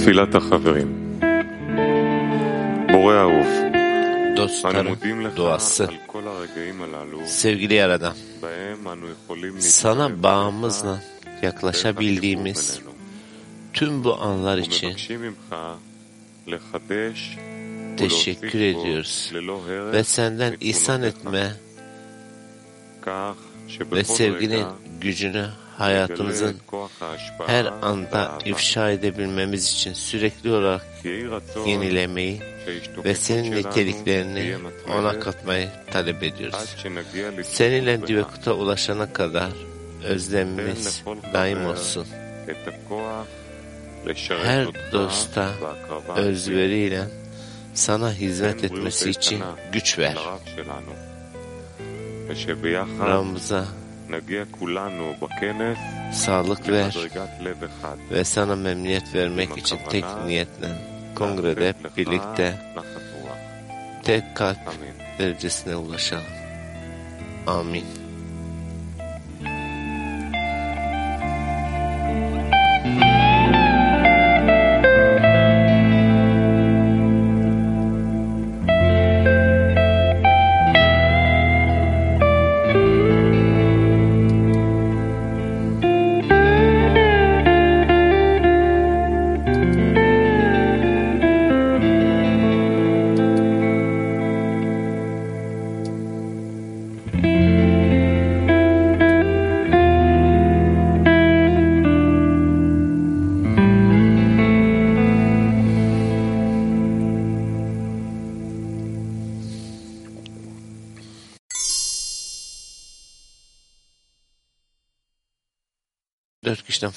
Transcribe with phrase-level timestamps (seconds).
[0.00, 1.18] תפילת החברים
[2.92, 5.88] בורא אהוב, אנו Dostların מודים לך duası.
[5.88, 12.96] על כל הרגעים הללו Sevgili Yaradan, בהם אנו יכולים sana להתקרב bağımızla אליך yaklaşabildiğimiz בינינו.
[13.76, 15.56] tüm bu anlar için ומבקשים ממך
[16.46, 17.38] לחדש
[17.96, 21.46] teşekkür ולהוסיף בו ediyoruz ללא הרף ve senden ihsan מתמונותיך, etme
[23.02, 23.34] כך
[23.66, 26.57] ve שבכל sevginin רגע gücünü נגלה hayatımızın
[27.47, 30.85] her anda ifşa edebilmemiz için sürekli olarak
[31.65, 32.41] yenilemeyi
[33.05, 34.55] ve senin niteliklerini
[34.97, 36.75] ona katmayı talep ediyoruz.
[37.43, 39.51] Seninle Divekut'a ulaşana kadar
[40.03, 41.03] özlemimiz
[41.33, 42.07] daim olsun.
[44.43, 45.49] Her dosta
[46.17, 47.03] özveriyle
[47.73, 50.17] sana hizmet etmesi için güç ver.
[52.99, 53.65] Ramza
[56.13, 56.97] sağlık ver
[58.11, 60.67] ve sana memnuniyet vermek için tek niyetle
[61.15, 62.59] kongrede birlikte
[64.03, 64.57] tek kalp
[65.19, 66.23] derecesine ulaşalım.
[67.47, 68.00] Amin.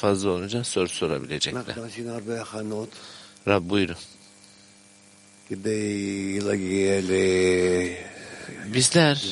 [0.05, 1.77] fazla olunca soru sorabilecekler.
[3.49, 3.97] Rab buyurun.
[8.75, 9.25] Bizler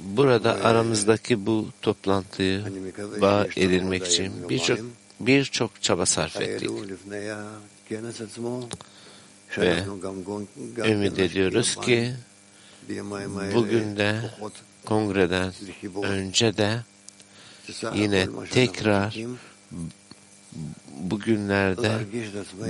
[0.00, 2.64] burada aramızdaki bu toplantıyı
[3.20, 4.78] bağ edilmek için birçok
[5.20, 6.70] birçok çaba sarf ettik.
[9.58, 9.84] Ve
[10.84, 12.14] ümit ediyoruz ki
[13.54, 14.20] bugün de
[14.84, 15.52] kongreden
[16.02, 16.80] önce de
[17.94, 19.16] yine tekrar
[21.00, 21.98] bugünlerde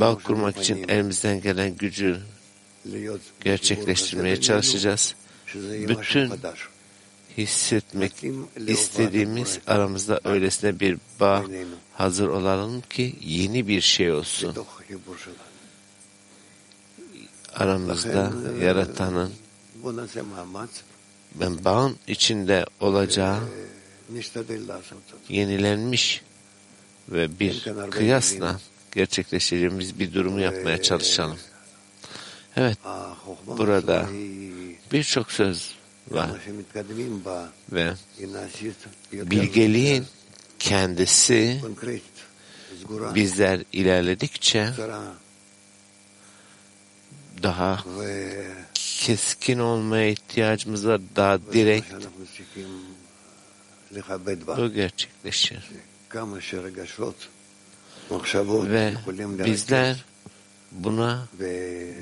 [0.00, 2.20] bağ kurmak için elimizden gelen gücü
[3.40, 5.14] gerçekleştirmeye çalışacağız.
[5.88, 6.32] Bütün
[7.38, 8.12] hissetmek
[8.66, 11.44] istediğimiz aramızda öylesine bir bağ
[11.94, 14.54] hazır olalım ki yeni bir şey olsun.
[17.54, 18.32] Aramızda
[18.62, 19.32] yaratanın
[21.34, 23.38] ben bağın içinde olacağı
[25.28, 26.22] yenilenmiş
[27.08, 28.60] ve bir kıyasla
[28.92, 31.38] gerçekleştireceğimiz bir durumu yapmaya çalışalım.
[32.56, 32.78] Evet,
[33.46, 34.08] burada
[34.92, 35.74] birçok söz
[36.10, 36.30] var.
[37.72, 37.92] Ve
[39.12, 40.06] bilgeliğin
[40.58, 41.60] kendisi
[43.14, 44.72] bizler ilerledikçe
[47.42, 47.84] daha
[48.74, 51.94] keskin olmaya ihtiyacımız var, daha direkt
[54.56, 55.70] bu gerçekleşir.
[58.70, 58.94] Ve
[59.44, 60.04] bizler
[60.72, 61.28] buna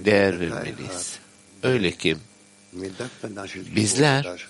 [0.04, 1.18] değer vermeliyiz.
[1.62, 2.16] Öyle ki
[3.76, 4.46] bizler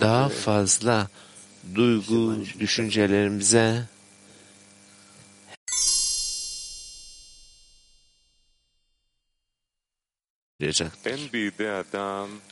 [0.00, 1.08] daha fazla
[1.74, 3.84] duygu, düşüncelerimize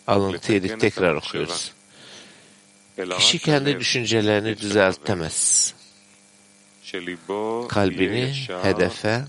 [0.06, 1.72] alıntıyı tekrar okuyoruz.
[2.96, 5.74] Kişi kendi düşüncelerini düzeltemez.
[7.68, 9.24] Kalbini hedefe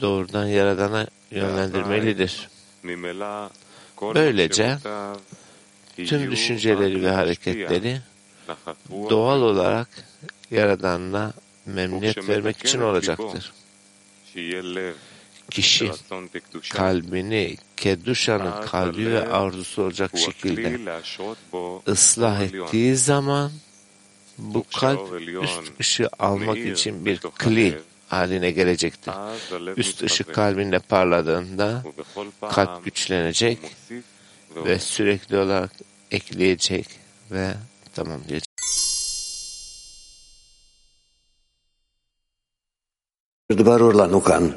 [0.00, 2.48] doğrudan Yaradan'a yönlendirmelidir.
[4.02, 4.78] Böylece
[5.96, 8.00] tüm düşünceleri ve hareketleri
[9.10, 9.88] doğal olarak
[10.50, 11.32] Yaradan'la
[11.66, 13.52] memnuniyet vermek için olacaktır
[15.50, 15.90] kişi
[16.70, 20.80] kalbini Keduşa'nın kalbi ve arzusu olacak şekilde
[21.88, 23.52] ıslah ettiği zaman
[24.38, 27.78] bu kalp üst ışığı almak için bir kli
[28.08, 29.12] haline gelecektir.
[29.76, 31.84] Üst ışık kalbinde parladığında
[32.50, 33.58] kalp güçlenecek
[34.56, 35.72] ve sürekli olarak
[36.10, 36.86] ekleyecek
[37.30, 37.54] ve
[37.94, 38.48] tamam diyecek.
[43.52, 43.80] Rıdvar
[44.12, 44.52] Ukan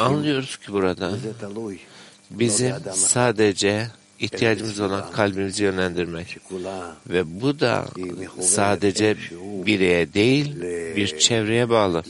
[0.00, 1.12] Anlıyoruz ki burada
[2.30, 3.86] bizim sadece
[4.20, 6.38] ihtiyacımız olan kalbimizi yönlendirmek.
[7.10, 7.84] ve bu da
[8.40, 9.16] sadece
[9.66, 10.60] bireye değil
[10.96, 12.02] bir çevreye bağlı.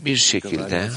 [0.00, 0.88] bir şekilde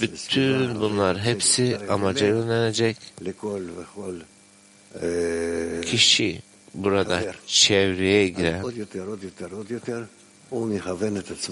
[0.00, 2.96] bütün bunlar hepsi amaca yönelecek
[5.82, 6.42] kişi
[6.74, 8.62] burada çevreye giren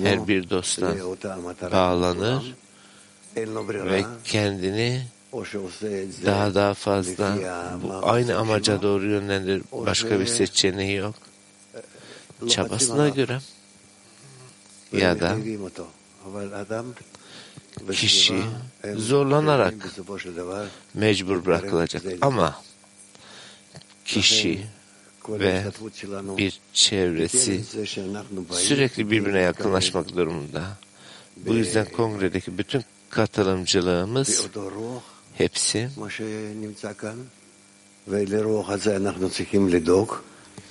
[0.02, 0.94] her bir dostla
[1.72, 2.54] bağlanır
[3.90, 5.02] ve kendini
[6.26, 7.36] daha daha fazla
[7.82, 9.62] bu aynı amaca doğru yönlendir.
[9.72, 11.14] Başka bir seçeneği yok.
[12.48, 13.38] Çabasına göre
[14.92, 15.36] ya da
[17.92, 18.42] kişi
[18.96, 19.74] zorlanarak
[20.94, 22.02] mecbur bırakılacak.
[22.20, 22.62] Ama
[24.04, 24.66] kişi
[25.28, 25.64] ve
[26.36, 27.64] bir çevresi
[28.50, 30.78] sürekli birbirine yakınlaşmak durumunda.
[31.36, 34.48] Bu yüzden kongredeki bütün katılımcılığımız
[35.34, 35.90] hepsi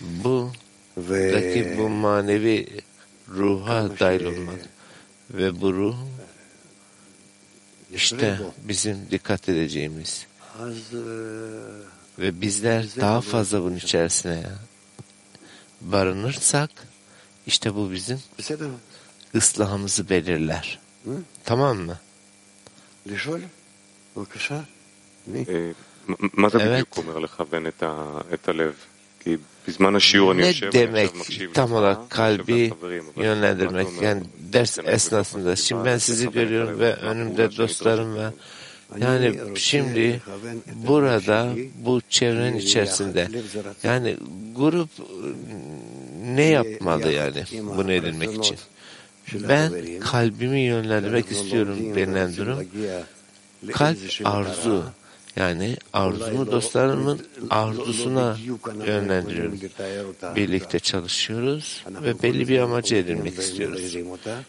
[0.02, 0.52] bu
[1.08, 2.68] daki bu manevi
[3.30, 4.60] ruha dahil olmak
[5.32, 5.96] ve bu ruh
[7.94, 10.28] işte bizim dikkat edeceğimiz.
[12.20, 14.44] Ve bizler daha fazla bunun içerisine
[15.82, 16.70] barınırsak
[17.48, 18.20] işte bu bizim
[19.36, 20.80] ıslahımızı belirler.
[21.44, 22.00] Tamam mı?
[25.50, 25.76] Evet.
[30.44, 31.16] Ne demek
[31.54, 32.74] tam olarak kalbi
[33.18, 33.88] yönlendirmek?
[34.02, 34.24] Yani
[34.54, 35.56] ders esnasında.
[35.56, 38.30] Şimdi ben sizi görüyorum ve önümde dostlarım ve
[38.98, 40.22] yani şimdi
[40.88, 41.50] burada
[41.86, 43.28] bu çevrenin içerisinde
[43.84, 44.18] yani
[44.56, 45.06] grup e,
[46.36, 47.44] ne yapmalı yani
[47.78, 48.58] bunu edinmek için?
[49.34, 52.68] Ben kalbimi yönlendirmek istiyorum denilen durum
[53.72, 54.84] kalp arzu
[55.36, 58.38] yani arzumu dostlarımın arzusuna
[58.86, 59.60] yönlendiriyorum.
[60.36, 63.96] Birlikte çalışıyoruz ve belli bir amacı edinmek istiyoruz.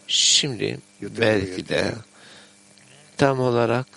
[0.07, 1.93] Şimdi belki de
[3.17, 3.87] tam olarak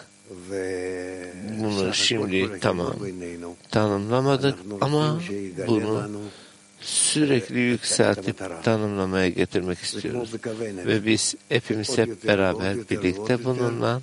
[0.51, 2.95] ve Bunu şimdi tamam
[3.71, 5.21] tanımlamadık ama
[5.67, 6.11] bunu
[6.81, 10.33] sürekli yükseltip tanımlamaya getirmek istiyoruz.
[10.87, 14.03] Ve biz hepimiz hep beraber birlikte bununla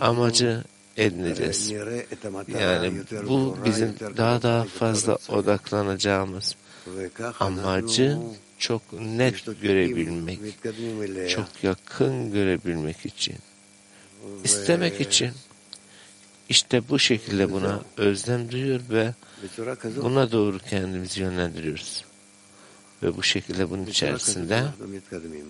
[0.00, 0.64] amacı
[0.96, 1.72] edineceğiz.
[2.60, 2.92] Yani
[3.28, 6.56] bu bizim daha daha fazla odaklanacağımız
[7.40, 8.18] amacı
[8.58, 10.38] çok net görebilmek,
[11.28, 13.36] çok yakın görebilmek için
[14.43, 15.31] istemek için.
[16.49, 19.13] İşte bu şekilde buna özlem duyuyor ve
[19.43, 22.05] בצורה כזאת, buna doğru kendimizi yönlendiriyoruz.
[23.03, 25.45] Ve bu şekilde bunun בצורה כזאת içerisinde אנחנו מתקדמים.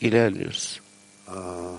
[0.00, 0.80] ilerliyoruz.
[1.28, 1.78] ה-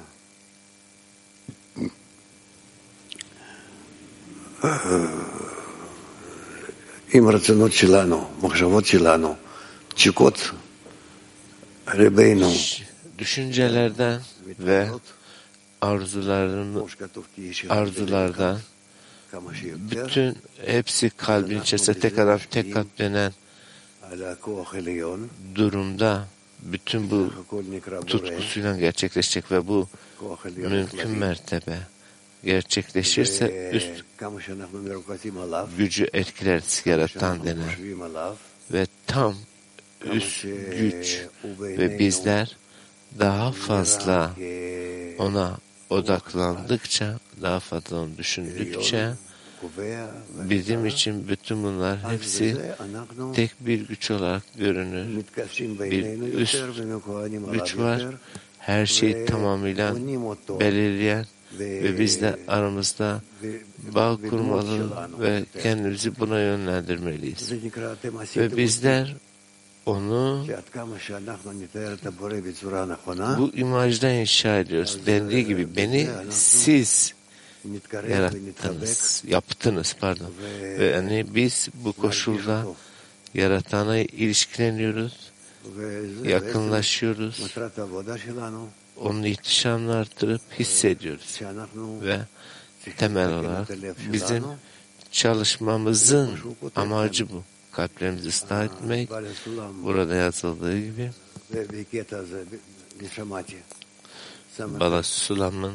[7.13, 9.35] עם הרצונות שלנו, מחשבות שלנו,
[9.95, 10.51] תשוקות
[11.93, 12.51] ליבנו,
[13.19, 14.19] Düşüncelerden
[14.58, 14.88] ve
[15.80, 16.88] arzuların
[17.68, 18.58] arzulardan
[19.90, 20.36] bütün
[20.66, 23.32] hepsi kalbin içerisinde tek adam tek katlenen
[25.54, 26.26] durumda
[26.62, 27.32] bütün bu
[28.06, 29.88] tutkusuyla gerçekleşecek ve bu
[30.56, 31.78] mümkün mertebe
[32.44, 34.04] gerçekleşirse üst
[35.78, 37.70] gücü etkiler yaratan denen
[38.72, 39.36] ve tam
[40.04, 41.26] üst güç
[41.60, 42.56] ve bizler
[43.18, 44.30] daha fazla
[45.18, 45.58] ona
[45.90, 49.10] odaklandıkça, daha fazla onu düşündükçe
[50.50, 52.56] bizim için bütün bunlar hepsi
[53.34, 55.24] tek bir güç olarak görünür.
[55.80, 56.64] Bir üst
[57.52, 58.06] güç var.
[58.58, 59.94] Her şeyi tamamıyla
[60.60, 61.26] belirleyen
[61.58, 63.20] ve biz de aramızda
[63.94, 64.90] bağ kurmalı
[65.20, 67.52] ve kendimizi buna yönlendirmeliyiz.
[68.36, 69.16] Ve bizler
[69.86, 70.46] onu
[73.38, 74.98] bu imajda inşa ediyoruz.
[75.06, 77.14] Dendiği gibi beni siz
[78.08, 80.30] yarattınız, yaptınız pardon.
[80.78, 82.66] Ve yani biz bu koşulda
[83.34, 85.30] yaratana ilişkileniyoruz,
[86.24, 87.54] yakınlaşıyoruz.
[88.96, 91.40] Onun ihtişamını arttırıp hissediyoruz.
[92.02, 92.20] Ve
[92.96, 93.68] temel olarak
[94.12, 94.44] bizim
[95.10, 96.30] çalışmamızın
[96.76, 99.10] amacı bu kalplerimizi ıslah etmek,
[99.84, 101.10] burada yazıldığı gibi.
[104.80, 105.74] Bala Sulam'ın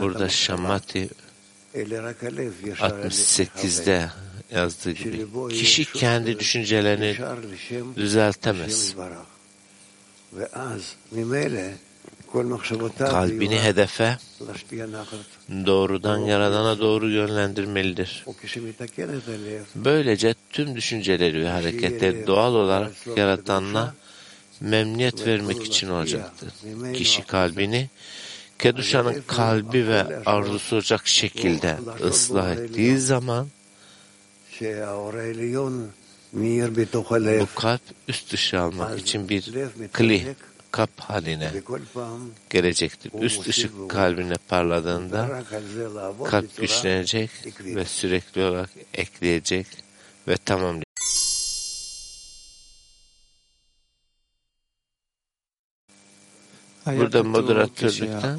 [0.00, 1.08] burada Şamati
[2.80, 4.10] 68'de
[4.50, 5.26] yazdığı gibi.
[5.50, 7.16] kişi kendi düşüncelerini
[7.96, 8.94] düzeltemez
[12.98, 14.16] kalbini hedefe
[15.50, 18.24] doğrudan Yaradan'a doğru yönlendirmelidir.
[19.74, 23.94] Böylece tüm düşünceleri ve hareketleri doğal olarak Yaradan'la
[24.60, 26.52] memnuniyet vermek için olacaktır.
[26.94, 27.88] Kişi kalbini
[28.58, 33.48] Keduşa'nın kalbi ve arzusu olacak şekilde ıslah ettiği zaman
[37.40, 39.52] bu kalp üst dışı almak için bir
[39.92, 40.24] klih
[40.70, 41.52] kap haline
[42.50, 43.12] gelecektir.
[43.20, 45.42] Üst ışık kalbine parladığında
[46.24, 49.66] kalp güçlenecek ve sürekli olarak ekleyecek
[50.28, 50.88] ve tamamlayacak.
[56.86, 58.38] Burada moderatörlükten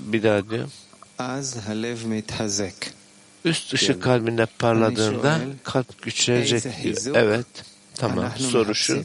[0.00, 0.68] bir daha diyor.
[3.44, 6.96] Üst ışık kalbinde parladığında kalp güçlenecek diyor.
[7.14, 7.46] Evet.
[7.94, 8.32] Tamam.
[8.38, 9.04] Soru şu.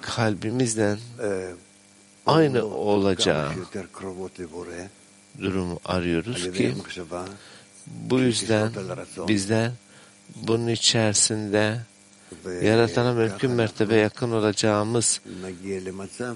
[0.00, 0.98] kalbimizden
[2.26, 3.52] aynı olacağı
[5.40, 6.74] durumu arıyoruz ki
[7.86, 8.72] bu yüzden
[9.28, 9.72] bizden
[10.34, 11.80] bunun içerisinde
[12.62, 15.20] yaratana mümkün mertebe yakın olacağımız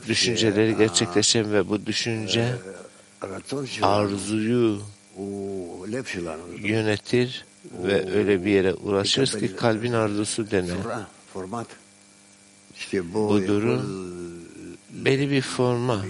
[0.08, 2.54] düşünceleri gerçekleşen ve bu düşünce
[3.82, 4.80] arzuyu
[6.58, 7.44] yönetir
[7.82, 10.78] ve öyle bir yere ulaşırız ki kalbin arzusu denen
[13.14, 13.82] bu durum
[14.90, 16.04] belli bir forma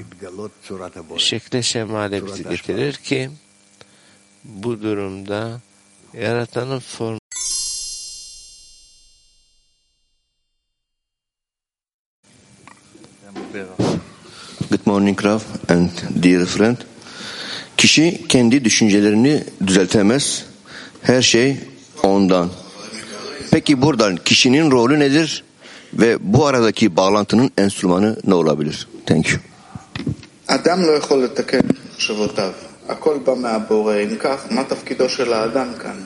[1.16, 3.30] şekle şemale getirir ki
[4.44, 5.60] bu durumda
[6.14, 7.18] yaratanın form
[14.70, 15.90] Good morning Rav and
[16.22, 16.76] dear friend.
[17.76, 20.44] Kişi kendi düşüncelerini düzeltemez.
[21.02, 21.56] Her şey
[22.02, 22.50] ondan.
[23.50, 25.44] Peki buradan kişinin rolü nedir?
[25.98, 28.88] Ve bu aradaki bağlantının enstrümanı ne olabilir?
[29.06, 29.38] Thank you.
[30.46, 31.60] אדם לא יכול לתקן
[31.92, 32.52] מחשבותיו,
[32.88, 35.98] הכל בא מהבורא, אם כך, מה תפקידו של האדם כאן?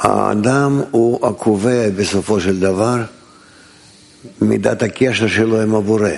[0.00, 2.96] האדם הוא הקובע בסופו של דבר
[4.40, 6.10] מידת הקשר שלו עם הבורא.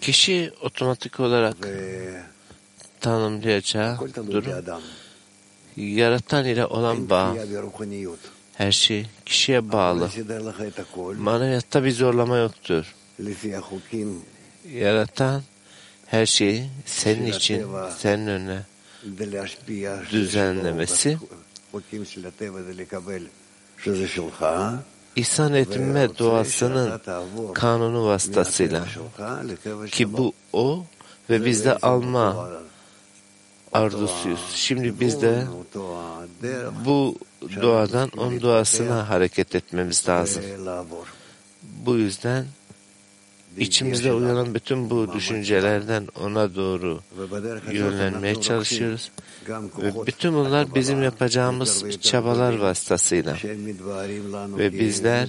[0.00, 1.56] kişi otomatik olarak
[3.00, 3.98] tanımlayacağı
[4.30, 4.52] durum.
[5.76, 7.34] yaratan ile olan bağ.
[8.54, 10.10] Her şey kişiye bağlı.
[11.18, 12.94] Maneviyatta bir zorlama yoktur.
[14.72, 15.42] Yaratan
[16.06, 17.66] her şeyi senin için,
[17.98, 18.62] senin önüne
[20.10, 21.18] düzenlemesi.
[25.16, 27.00] ihsan etme doğasının
[27.54, 28.84] kanunu vasıtasıyla
[29.90, 30.84] ki bu o
[31.30, 32.48] ve bizde alma
[33.76, 34.40] arzusuyuz.
[34.54, 35.44] Şimdi biz de
[36.84, 37.16] bu
[37.62, 40.42] doğadan onun doğasına hareket etmemiz lazım.
[41.86, 42.46] Bu yüzden
[43.58, 47.00] içimizde uyanan bütün bu düşüncelerden ona doğru
[47.72, 49.10] yönlenmeye çalışıyoruz.
[49.78, 53.36] Ve bütün bunlar bizim yapacağımız çabalar vasıtasıyla.
[54.58, 55.28] Ve bizler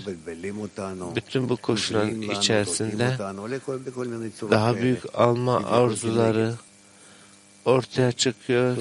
[1.15, 3.17] bütün bu koşulların içerisinde
[4.51, 6.53] daha büyük alma arzuları
[7.67, 8.77] ortaya çıkıyor.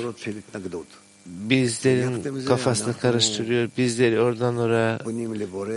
[1.26, 3.68] Bizlerin kafasını karıştırıyor.
[3.78, 4.98] Bizleri oradan oraya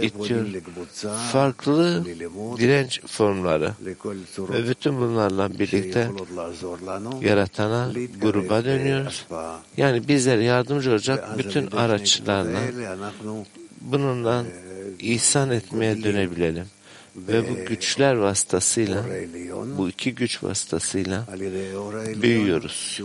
[0.01, 0.45] itiyor.
[1.31, 2.05] Farklı
[2.57, 3.71] direnç formları.
[4.37, 6.11] Ve bütün bunlarla birlikte
[7.21, 9.25] yaratana gruba dönüyoruz.
[9.77, 12.59] Yani bizlere yardımcı olacak bütün araçlarla
[13.81, 14.45] bununla
[14.99, 16.65] ihsan etmeye dönebilelim.
[17.15, 19.05] Ve bu güçler vasıtasıyla,
[19.77, 21.27] bu iki güç vasıtasıyla
[22.21, 22.99] büyüyoruz.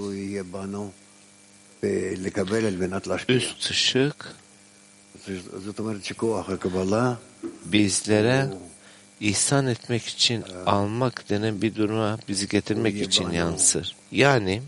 [3.28, 4.34] Üst ışık
[7.64, 8.48] bizlere
[9.20, 13.96] ihsan etmek için almak denen bir duruma bizi getirmek için yansır.
[14.12, 14.62] Yani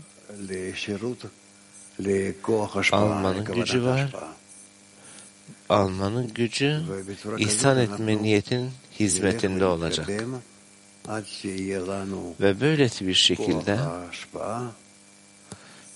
[2.91, 4.15] almanın gücü var.
[5.69, 6.81] Almanın gücü
[7.37, 10.09] ihsan etme niyetin hizmetinde olacak.
[12.39, 13.79] Ve böylesi bir şekilde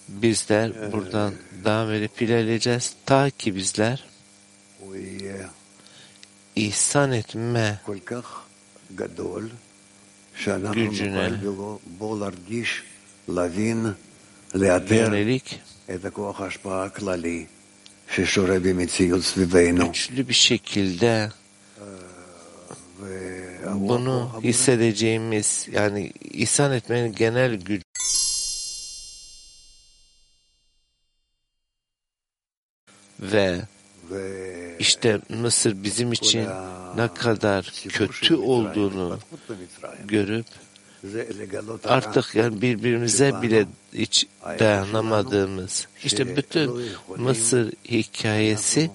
[0.08, 1.34] bizler buradan
[1.66, 2.96] devam verip ilerleyeceğiz.
[3.06, 4.06] Ta ki bizler
[6.56, 7.82] ihsan etme
[10.74, 11.32] gücüne
[14.96, 15.60] yönelik
[19.88, 21.32] güçlü bir şekilde
[23.76, 27.84] bunu hissedeceğimiz yani ihsan etmenin genel gücü
[33.20, 33.62] ve
[34.80, 36.48] işte Mısır bizim için
[36.96, 39.20] ne kadar kötü olduğunu
[40.06, 40.46] görüp
[41.84, 44.28] artık yani birbirimize bile hiç
[44.60, 46.82] dayanamadığımız işte bütün
[47.18, 48.92] Mısır hikayesi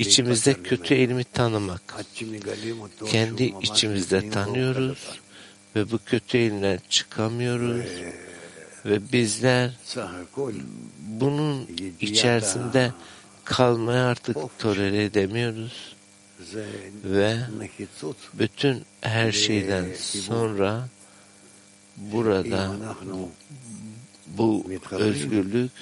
[0.00, 2.04] içimizde kötü elimi tanımak.
[3.06, 5.20] Kendi içimizde tanıyoruz
[5.76, 7.86] ve bu kötü elinden çıkamıyoruz
[8.86, 9.70] ve bizler
[10.98, 11.68] bunun
[12.00, 12.92] içerisinde
[13.44, 15.96] kalmaya artık tolere edemiyoruz
[17.04, 17.36] ve
[18.34, 20.88] bütün her şeyden sonra
[21.96, 22.76] burada
[24.26, 25.72] bu özgürlük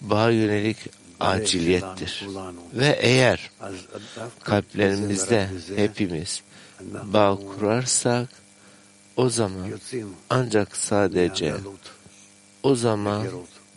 [0.00, 0.76] bağ yönelik
[1.22, 2.26] aciliyettir.
[2.74, 3.50] Ve eğer
[4.42, 6.42] kalplerimizde hepimiz
[7.04, 8.28] bağ kurarsak
[9.16, 9.70] o zaman
[10.30, 11.54] ancak sadece
[12.62, 13.26] o zaman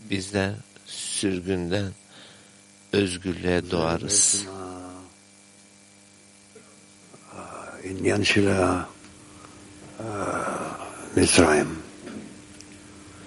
[0.09, 0.53] bizler
[0.85, 1.91] sürgünden
[2.93, 4.45] özgürlüğe doğarız.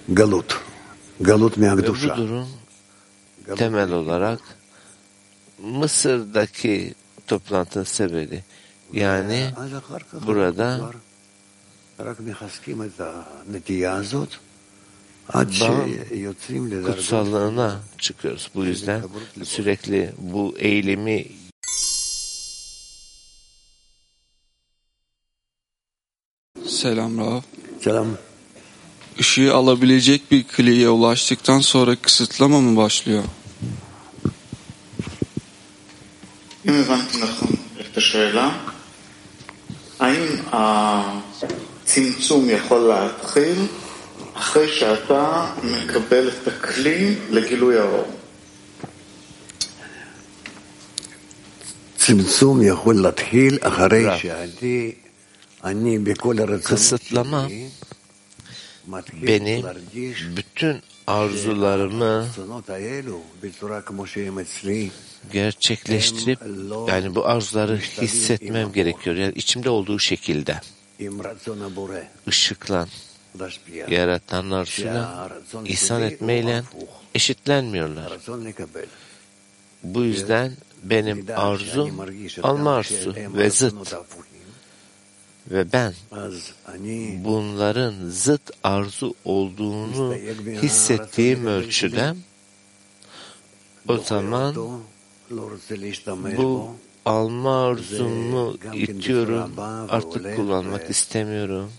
[0.09, 0.61] Galut.
[1.21, 1.57] Galut
[2.17, 2.58] Bu durum
[3.57, 4.41] temel olarak
[5.63, 6.95] Mısır'daki
[7.27, 8.45] toplantının sebebi
[8.93, 9.51] yani
[10.27, 10.91] burada
[16.87, 18.51] kutsallığına çıkıyoruz.
[18.55, 19.03] Bu yüzden
[19.45, 21.27] sürekli bu eğilimi
[26.67, 27.41] Selam Rav.
[27.81, 28.07] Selam.
[29.19, 33.25] Işığı alabilecek bir kliye ulaştıktan sonra kısıtlama mı başlıyor?
[36.68, 38.50] אם הבנתי נכון את השאלה,
[40.00, 40.26] האם
[41.84, 43.66] הצמצום יכול להתחיל
[44.34, 48.08] אחרי שאתה מקבל את הכלי לגילוי האור?
[51.98, 54.18] צמצום יכול להתחיל אחרי רב.
[54.18, 54.92] שאני,
[55.64, 57.70] אני בכל הרצונות kısıtlama שלי,
[58.88, 62.28] מתחיל benim להרגיש bütün arzularımı
[65.33, 66.39] gerçekleştirip
[66.89, 69.17] yani bu arzuları hissetmem gerekiyor.
[69.17, 70.61] Yani içimde olduğu şekilde
[72.29, 72.89] ışıklan
[73.89, 75.31] yaratanın arzusuyla
[75.65, 76.63] ihsan etmeyle
[77.15, 78.13] eşitlenmiyorlar.
[79.83, 80.53] Bu yüzden
[80.83, 82.01] benim arzum
[82.43, 83.95] alma arzusu ve zıt.
[85.51, 85.95] Ve ben
[87.25, 90.15] bunların zıt arzu olduğunu
[90.63, 92.15] hissettiğim ölçüde
[93.89, 94.55] o zaman
[96.37, 99.53] bu alma arzumu itiyorum.
[99.89, 101.73] Artık kullanmak istemiyorum.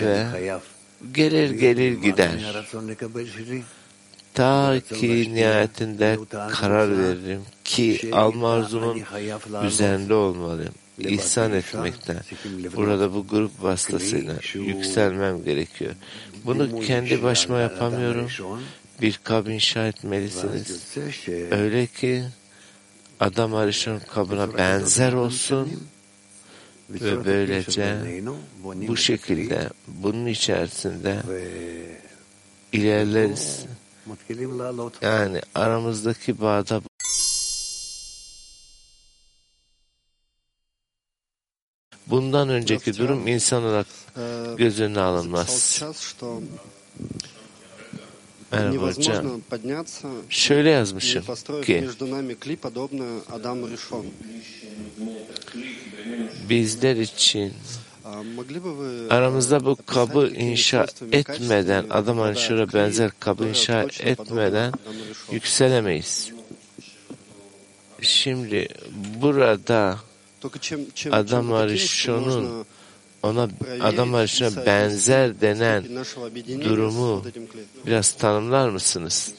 [0.00, 0.26] Ve
[1.12, 2.64] gelir gelir gider.
[4.34, 6.18] Ta ki nihayetinde
[6.50, 9.02] karar veririm ki alma arzumun
[9.64, 10.74] üzerinde olmalıyım.
[10.98, 12.20] İhsan etmekten.
[12.76, 15.94] Burada bu grup vasıtasıyla yükselmem gerekiyor.
[16.44, 18.28] Bunu kendi başıma yapamıyorum
[19.00, 20.96] bir kabı inşa etmelisiniz.
[21.50, 22.24] Öyle ki
[23.20, 25.88] adam arışın kabına benzer olsun
[26.90, 27.98] ve böylece
[28.62, 31.22] bu şekilde bunun içerisinde
[32.72, 33.64] ilerleriz.
[35.02, 36.82] Yani aramızdaki bağda
[42.06, 43.86] bundan önceki durum insan olarak
[44.56, 45.82] göz önüne alınmaz.
[48.52, 48.92] Merhaba.
[50.28, 51.24] Şöyle yazmışım
[51.62, 51.88] ki
[56.48, 57.52] bizler için
[59.10, 64.72] aramızda bu kabı inşa etmeden, adam anşura benzer kabı inşa etmeden
[65.32, 66.32] yükselemeyiz.
[68.02, 68.68] Şimdi
[69.22, 69.98] burada
[71.10, 72.66] adam arışonun
[73.22, 73.48] ona
[73.80, 75.84] adam arasına benzer denen
[76.64, 77.24] durumu
[77.86, 79.32] biraz tanımlar mısınız?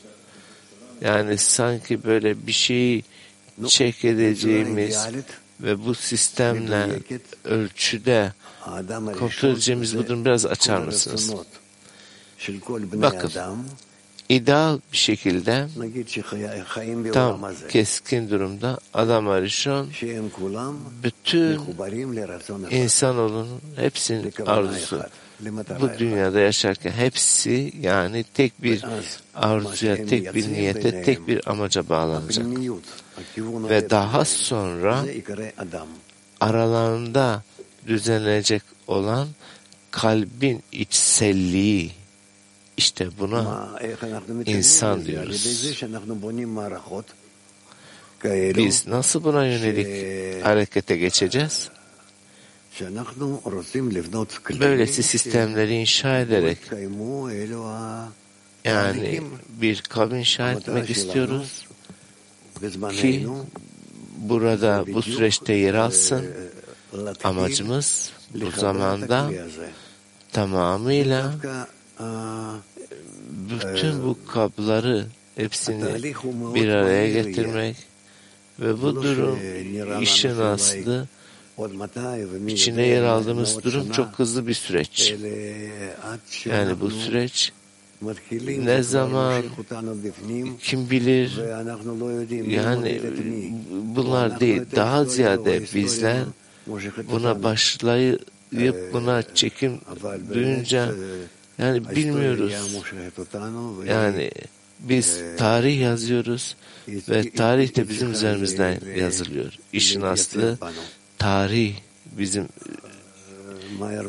[1.01, 3.03] Yani sanki böyle bir şeyi
[3.67, 5.07] çek edeceğimiz
[5.61, 6.87] ve bu sistemle
[7.45, 8.33] ölçüde
[9.19, 11.33] kontrol edeceğimiz bu durumu biraz açar mısınız?
[12.93, 13.31] Bakın
[14.29, 15.67] ideal bir şekilde
[17.13, 19.89] tam keskin durumda adam arışon
[21.03, 21.61] bütün
[22.69, 25.03] insanoğlunun hepsinin arzusu.
[25.81, 28.85] bu dünyada yaşarken hepsi yani tek bir
[29.35, 32.45] arzuya, tek bir niyete, tek bir amaca bağlanacak.
[33.69, 35.05] Ve daha sonra
[36.39, 37.43] aralarında
[37.87, 39.27] düzenlenecek olan
[39.91, 41.98] kalbin içselliği.
[42.79, 43.69] İşte buna
[44.45, 45.73] insan diyoruz.
[48.55, 49.87] Biz nasıl buna yönelik
[50.45, 51.69] harekete geçeceğiz?
[54.59, 56.57] Böylesi sistemleri inşa ederek
[58.65, 59.21] yani
[59.61, 61.67] bir kavim inşa etmek istiyoruz
[62.91, 63.27] ki
[64.17, 66.25] burada bu süreçte yer alsın.
[67.23, 69.31] Amacımız bu zamanda
[70.31, 71.33] tamamıyla
[73.29, 76.03] bütün bu kabları hepsini
[76.55, 77.75] bir araya getirmek
[78.59, 79.39] ve bu durum
[80.01, 81.07] işin aslı
[82.47, 85.15] içine yer aldığımız durum çok hızlı bir süreç.
[86.45, 87.53] Yani bu süreç
[88.65, 89.43] ne zaman
[90.61, 91.39] kim bilir
[92.47, 93.01] yani
[93.95, 96.23] bunlar değil daha ziyade bizler
[97.11, 99.79] buna başlayıp buna çekim
[100.33, 100.91] duyunca
[101.59, 102.53] yani bilmiyoruz.
[103.87, 104.31] Yani
[104.79, 106.55] biz tarih yazıyoruz
[106.87, 109.53] ve tarih de bizim üzerimizden yazılıyor.
[109.73, 110.57] İşin aslı
[111.17, 111.75] tarih
[112.17, 112.47] bizim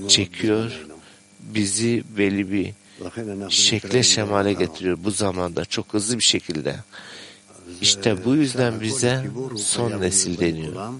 [0.09, 0.87] çekiyor,
[1.41, 2.73] bizi belli bir
[3.49, 6.77] şekle şemale getiriyor bu zamanda çok hızlı bir şekilde.
[7.81, 9.25] İşte bu yüzden bize
[9.57, 10.93] son nesil deniyor.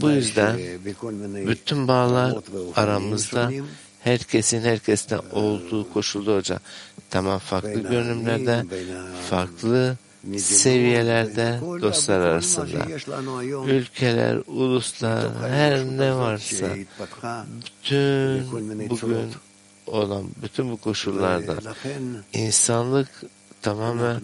[0.00, 0.58] Bu yüzden
[1.46, 2.34] bütün bağlar
[2.76, 3.50] aramızda
[4.04, 6.58] herkesin herkesten olduğu koşullarca
[7.10, 8.64] tamam farklı görünümlerde,
[9.30, 9.96] farklı
[10.38, 12.86] seviyelerde dostlar arasında.
[13.66, 16.66] ülkeler, uluslar her ne varsa.
[17.64, 19.30] bütün bugün
[19.86, 21.56] olan bütün bu koşullarda
[22.32, 23.08] insanlık
[23.62, 24.20] tamamen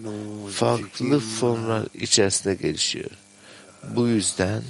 [0.51, 3.11] farklı formlar içerisinde gelişiyor.
[3.97, 4.63] Bu yüzden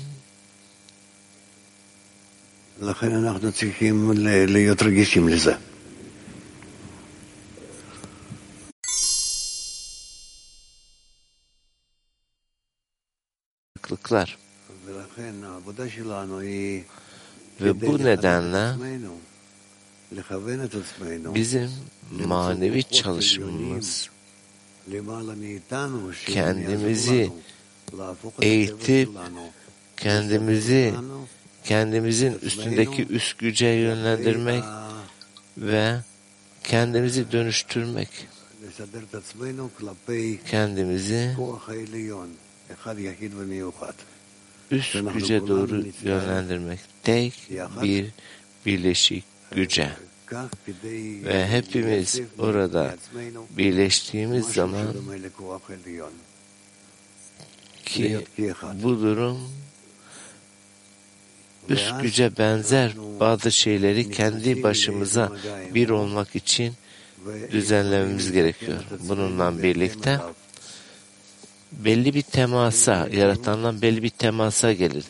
[2.81, 5.53] לכן אנחנו צריכים ל- להיות רגישים לזה.
[13.77, 14.29] farklılıklar
[14.85, 16.81] ולכן העבודה שלנו היא
[17.59, 19.17] ve כדי bu לכוון את nedenle עצמנו,
[20.11, 21.69] לכוון את עצמנו bizim
[22.11, 24.09] manevi למצוא כוחות çalışmamız
[24.87, 27.39] למעלה מאיתנו, שהם kendimizi יעזרו
[27.93, 29.51] לנו להפוך את eğitip הטבע שלנו,
[29.97, 31.25] kendimizi שלנו,
[31.64, 34.64] kendimizin üstündeki üst güce yönlendirmek
[35.58, 36.00] ve
[36.64, 38.08] kendimizi dönüştürmek.
[40.50, 41.36] Kendimizi
[44.70, 46.78] üst güce doğru yönlendirmek.
[47.02, 47.34] Tek
[47.82, 48.10] bir
[48.66, 49.90] birleşik güce.
[51.24, 52.96] Ve hepimiz orada
[53.50, 54.86] birleştiğimiz zaman
[57.84, 58.26] ki
[58.82, 59.38] bu durum
[61.68, 65.32] üst güce benzer bazı şeyleri kendi başımıza
[65.74, 66.74] bir olmak için
[67.50, 68.78] düzenlememiz gerekiyor.
[69.08, 70.20] Bununla birlikte
[71.72, 75.04] belli bir temasa, yaratandan belli bir temasa gelir.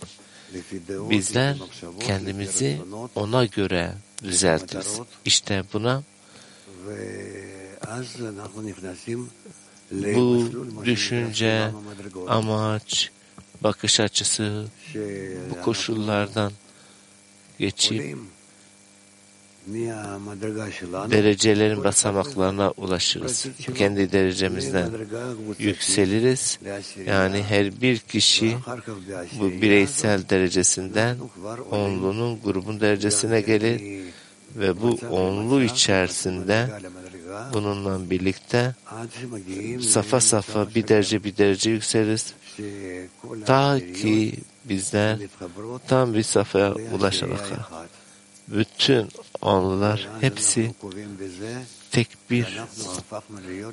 [0.88, 1.56] Bizler
[2.00, 2.78] kendimizi
[3.14, 5.00] ona göre düzeltiriz.
[5.24, 6.02] İşte buna
[9.92, 10.50] bu
[10.84, 11.70] düşünce,
[12.28, 13.10] amaç,
[13.62, 14.64] bakış açısı
[15.50, 16.52] bu koşullardan
[17.58, 18.16] geçip
[21.10, 23.46] derecelerin basamaklarına ulaşırız.
[23.74, 24.90] Kendi derecemizden
[25.58, 26.58] yükseliriz.
[27.06, 28.56] Yani her bir kişi
[29.40, 31.16] bu bireysel derecesinden
[31.70, 34.02] onlunun grubun derecesine gelir
[34.56, 36.68] ve bu onlu içerisinde
[37.52, 38.74] bununla birlikte
[39.80, 42.34] safa safa bir derece bir derece yükseliriz
[43.46, 44.34] Ta ki
[44.64, 45.18] bizler
[45.88, 47.88] tam bir safhaya ulaşana kadar.
[48.48, 49.08] Bütün
[49.40, 50.74] onlular hepsi
[51.90, 52.60] tek bir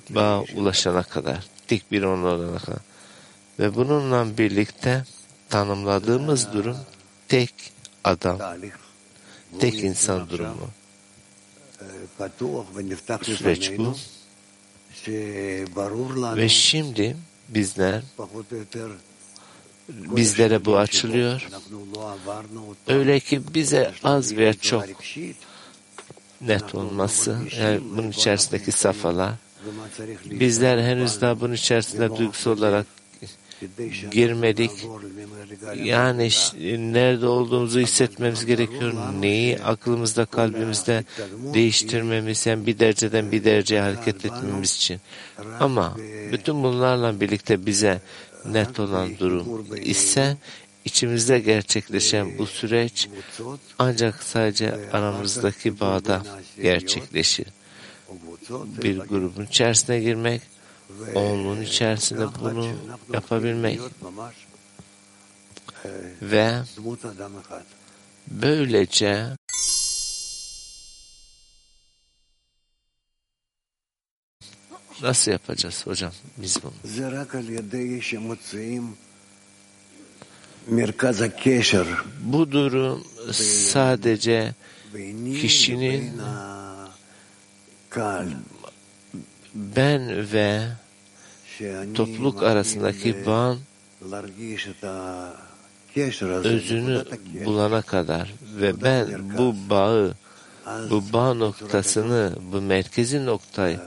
[0.09, 1.47] bağa ulaşana kadar.
[1.67, 2.81] Tek bir onlu olana kadar.
[3.59, 5.03] Ve bununla birlikte
[5.49, 6.77] tanımladığımız durum
[7.27, 7.53] tek
[8.03, 8.39] adam,
[9.59, 10.69] tek insan durumu.
[13.23, 13.95] Süreç bu.
[16.37, 17.17] Ve şimdi
[17.49, 18.01] bizler
[19.89, 21.47] bizlere bu açılıyor.
[22.87, 24.83] Öyle ki bize az veya çok
[26.41, 29.33] net olması, yani bunun içerisindeki safhalar.
[30.25, 32.85] Bizler henüz daha bunun içerisinde duygusal olarak
[34.11, 34.71] girmedik.
[35.83, 36.29] Yani
[36.93, 38.93] nerede olduğumuzu hissetmemiz gerekiyor.
[39.19, 41.03] Neyi aklımızda, kalbimizde
[41.53, 45.01] değiştirmemiz, yani bir dereceden bir dereceye hareket etmemiz için.
[45.59, 45.97] Ama
[46.31, 48.01] bütün bunlarla birlikte bize
[48.45, 50.37] net olan durum ise
[50.85, 53.09] içimizde gerçekleşen bu süreç
[53.79, 56.23] ancak sadece aramızdaki bağda
[56.61, 57.47] gerçekleşir.
[58.83, 60.41] Bir grubun içerisine girmek,
[61.15, 62.67] oğlunun içerisinde bunu
[63.13, 63.79] yapabilmek
[66.21, 66.61] ve
[68.27, 69.27] böylece
[75.01, 76.73] nasıl yapacağız hocam biz bunu?
[82.21, 84.55] Bu durum sadece
[85.41, 86.21] kişinin
[89.55, 90.61] ben ve
[91.93, 93.59] topluluk arasındaki bağın
[96.43, 97.03] özünü
[97.45, 100.13] bulana kadar ve ben bu bağı,
[100.89, 103.79] bu bağ noktasını, bu merkezi noktayı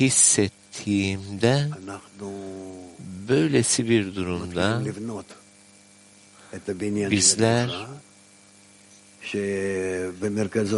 [0.00, 1.68] hissettiğimde
[3.28, 4.82] böylesi bir durumda
[7.10, 7.86] bizler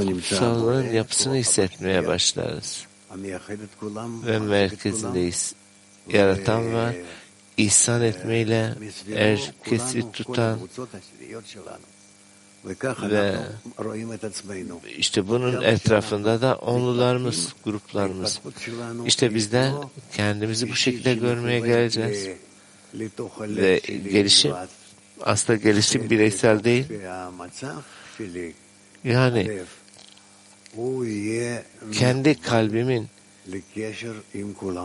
[0.06, 2.86] kutsallığın yapısını hissetmeye başlarız
[4.26, 5.54] ve merkezindeyiz.
[6.08, 6.94] Yaratan var.
[7.56, 8.74] İhsan etmeyle
[9.14, 10.58] herkesi tutan
[13.10, 13.36] ve
[14.96, 18.40] işte bunun etrafında da onlularımız, gruplarımız.
[19.06, 19.72] İşte biz de
[20.12, 22.28] kendimizi bu şekilde görmeye geleceğiz.
[23.40, 23.80] Ve
[24.12, 24.52] gelişim
[25.20, 26.86] aslında gelişim bireysel değil.
[29.04, 29.62] Yani
[31.92, 33.08] kendi kalbimin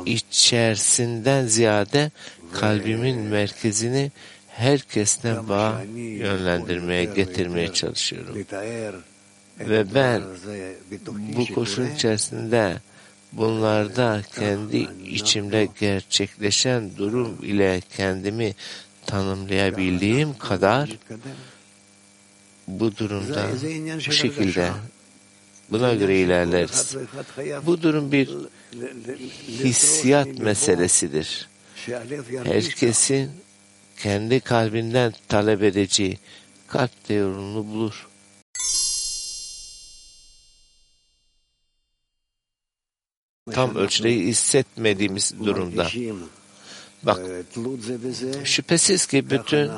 [0.05, 2.11] içerisinden ziyade
[2.53, 4.11] kalbimin merkezini
[4.47, 8.35] herkesten bağ yönlendirmeye, getirmeye çalışıyorum.
[9.59, 10.21] Ve ben
[11.09, 12.77] bu koşul içerisinde
[13.31, 18.55] bunlarda kendi içimde gerçekleşen durum ile kendimi
[19.05, 20.89] tanımlayabildiğim kadar
[22.67, 23.47] bu durumda
[24.07, 24.69] bu şekilde
[25.71, 26.95] buna göre ilerleriz.
[27.65, 28.29] Bu durum bir
[29.47, 31.47] hissiyat meselesidir.
[32.43, 33.31] Herkesin
[33.97, 36.17] kendi kalbinden talep edeceği
[36.67, 37.25] kalp de
[37.73, 38.07] bulur.
[43.51, 45.87] Tam ölçüdeyi hissetmediğimiz durumda.
[47.03, 47.19] Bak,
[48.43, 49.71] şüphesiz ki bütün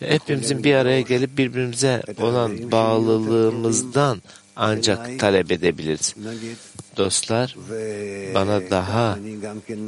[0.00, 4.22] hepimizin bir araya gelip birbirimize olan bağlılığımızdan
[4.56, 6.14] ancak talep edebiliriz.
[6.96, 7.56] Dostlar
[8.34, 9.18] bana daha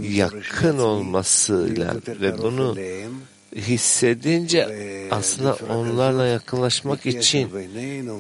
[0.03, 2.77] yakın olmasıyla ve bunu
[3.57, 4.69] hissedince
[5.11, 7.53] aslında onlarla yakınlaşmak için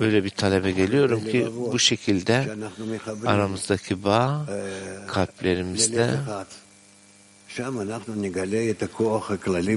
[0.00, 2.46] böyle bir talebe geliyorum ki bu şekilde
[3.26, 4.46] aramızdaki bağ
[5.06, 6.10] kalplerimizde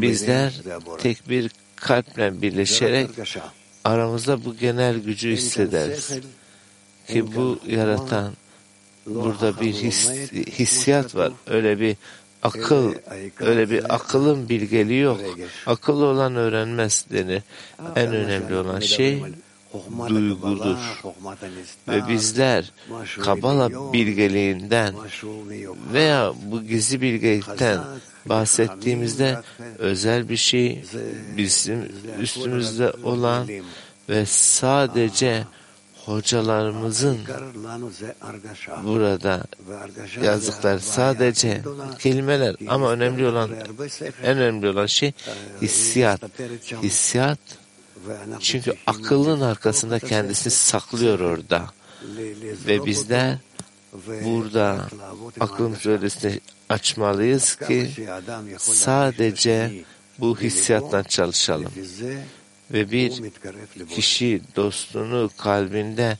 [0.02, 0.62] bizler
[0.98, 3.10] tek bir kalple birleşerek
[3.84, 6.12] aramızda bu genel gücü hissederiz
[7.08, 8.34] ki bu yaratan
[9.06, 11.32] burada bir his, hissiyat var.
[11.48, 11.96] Öyle bir
[12.44, 12.94] akıl,
[13.40, 15.20] öyle bir akılın bilgeliği yok.
[15.66, 17.42] Akıllı olan öğrenmez denir.
[17.96, 19.24] En önemli olan şey
[20.10, 20.78] duygudur.
[21.88, 22.72] Ve bizler
[23.22, 24.94] Kabala bilgeliğinden
[25.94, 27.80] veya bu gizli bilgelikten
[28.26, 29.42] bahsettiğimizde
[29.78, 30.84] özel bir şey
[31.38, 33.48] bizim üstümüzde olan
[34.10, 35.44] ve sadece
[36.08, 37.18] hocalarımızın
[38.84, 39.44] burada
[40.24, 41.62] yazdıkları sadece
[42.00, 43.50] kelimeler ama önemli olan
[44.24, 45.14] en önemli olan şey
[45.62, 46.22] hissiyat.
[46.84, 47.40] Hissiyat
[48.40, 51.66] çünkü akılın arkasında kendisini saklıyor orada.
[52.68, 53.38] Ve bizler
[54.26, 54.88] burada
[55.40, 56.40] aklımızı öylesine
[56.70, 57.92] açmalıyız ki
[58.58, 59.84] sadece
[60.20, 61.72] bu hissiyatla çalışalım.
[62.71, 63.13] Ve bir
[63.95, 66.19] kişi dostunu kalbinde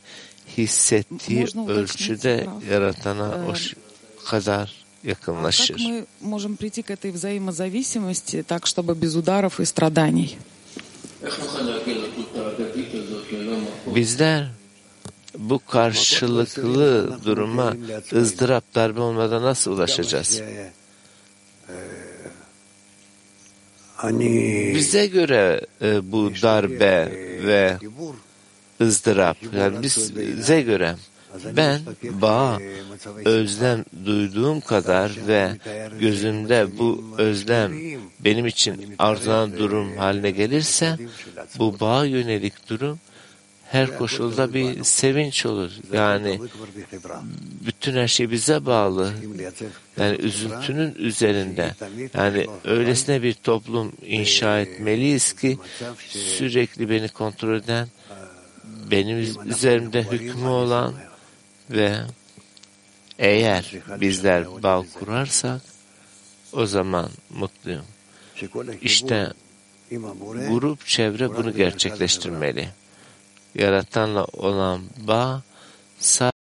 [0.57, 3.53] hissettiği ölçüde yaratana o
[4.25, 5.75] kadar Как yakınlaşır.
[5.79, 10.37] мы можем прийти к этой взаимозависимости так, чтобы без ударов и страданий?
[13.95, 14.47] Bizler
[15.37, 17.73] bu karşılıklı duruma
[18.13, 20.41] ızdırap darbe olmadan nasıl ulaşacağız?
[24.74, 27.12] Bize göre e, bu darbe
[27.46, 27.76] ve
[28.80, 30.94] ızdırap yani bize göre
[31.56, 32.58] Ben bağa
[33.24, 35.50] özlem duyduğum kadar ve
[36.00, 37.72] gözümde bu özlem
[38.20, 40.96] benim için arzulanan durum haline gelirse
[41.58, 42.98] bu bağa yönelik durum
[43.70, 45.70] her koşulda bir sevinç olur.
[45.92, 46.40] Yani
[47.66, 49.12] bütün her şey bize bağlı.
[49.96, 51.74] Yani üzüntünün üzerinde.
[52.14, 55.58] Yani öylesine bir toplum inşa etmeliyiz ki
[56.08, 57.88] sürekli beni kontrol eden,
[58.90, 60.94] benim üzerimde hükmü olan
[61.70, 61.96] ve
[63.18, 65.60] eğer bizler bağ kurarsak
[66.52, 67.84] o zaman mutluyum.
[68.82, 69.32] İşte
[70.48, 72.68] grup çevre bunu gerçekleştirmeli.
[73.58, 75.42] Yaratanla olan bağ
[76.00, 76.38] sadece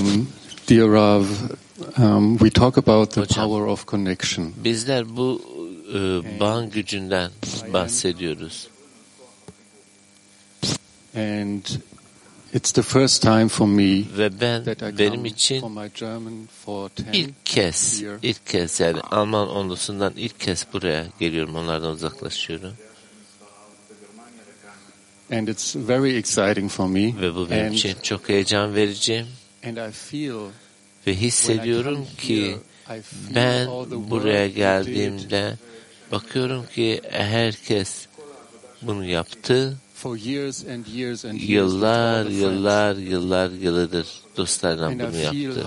[0.00, 0.28] Um,
[0.68, 1.24] dear Rav,
[1.98, 4.52] um, we talk about the power of connection.
[4.64, 5.42] Bizler bu
[5.94, 7.30] e, bağın gücünden
[7.72, 8.68] bahsediyoruz.
[11.16, 11.64] And
[12.54, 16.48] it's the first time for me Ve ben that I benim için for my German
[16.64, 21.54] for 10 ilk kez, ilk kez yani Alman onlusundan ilk kez buraya geliyorum.
[21.54, 22.72] Onlardan uzaklaşıyorum.
[25.32, 27.20] And it's very exciting for me.
[27.20, 29.26] Ve bu benim And, için çok heyecan verici.
[29.64, 30.50] and I feel
[31.06, 32.56] Ve hissediyorum ki
[33.34, 33.66] ben
[34.10, 35.54] buraya geldiğimde
[36.12, 38.06] bakıyorum ki herkes
[38.82, 39.76] bunu yaptı.
[40.02, 45.64] For years and years and years with Yıllar, yıllar, yıllar, yılıdır dostlarla bunu yaptı.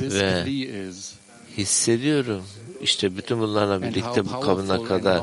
[0.00, 0.46] Ve.
[1.56, 2.42] Hissediyorum
[2.82, 5.22] işte bütün bunlarla birlikte bu kabına kadar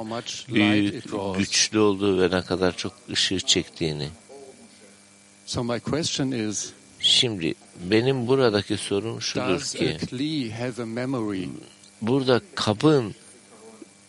[0.49, 1.04] büyük,
[1.38, 4.10] güçlü olduğu ve ne kadar çok ışığı çektiğini.
[5.45, 9.97] So my question is, Şimdi benim buradaki sorum şudur ki
[12.01, 13.15] burada kabın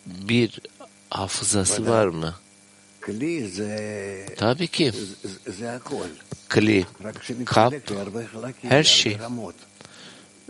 [0.05, 0.59] bir
[1.09, 2.35] hafızası var mı?
[4.37, 4.91] Tabii ki
[6.49, 6.85] kli,
[7.45, 7.73] kap,
[8.61, 9.17] her şey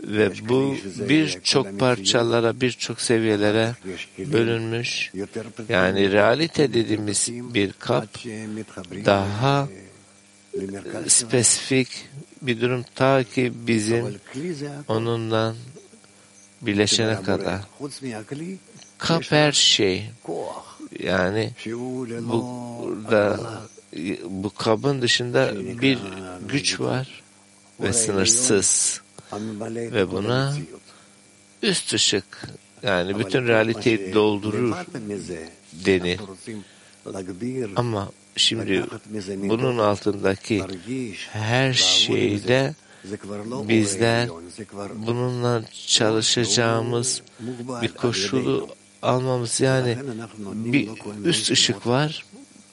[0.02, 0.76] ve bu
[1.08, 3.74] birçok parçalara, birçok seviyelere
[4.18, 5.12] bölünmüş.
[5.68, 8.08] Yani realite dediğimiz bir kap
[9.04, 9.68] daha
[11.06, 11.88] spesifik
[12.42, 14.20] bir durum ta ki bizim
[14.88, 15.54] onunla
[16.62, 17.60] birleşene kadar.
[18.98, 20.10] Kap her şey.
[20.98, 21.50] Yani
[22.20, 23.40] burada
[24.24, 25.98] bu kabın dışında bir
[26.48, 27.22] güç var
[27.80, 29.00] ve sınırsız
[29.68, 30.56] ve buna
[31.62, 32.24] üst ışık
[32.82, 34.76] yani bütün realiteyi doldurur
[35.72, 36.20] denir.
[37.76, 38.84] Ama şimdi
[39.36, 40.64] bunun altındaki
[41.32, 42.74] her şeyde
[43.68, 44.28] bizler
[44.94, 47.22] bununla çalışacağımız
[47.82, 48.68] bir koşulu
[49.02, 49.98] almamız yani
[50.54, 50.88] bir
[51.24, 52.24] üst ışık var.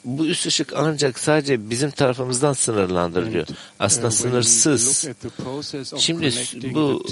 [0.04, 3.46] Bu üst ışık ancak sadece bizim tarafımızdan sınırlandırılıyor.
[3.78, 5.08] Aslında sınırsız.
[5.96, 6.32] Şimdi
[6.74, 7.06] bu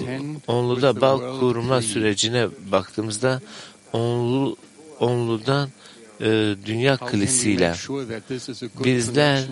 [0.47, 3.41] onluda bağ kurma sürecine baktığımızda
[3.93, 4.57] onlu
[5.01, 5.69] onludan
[6.21, 7.75] e, dünya kilisiyle
[8.85, 9.45] bizler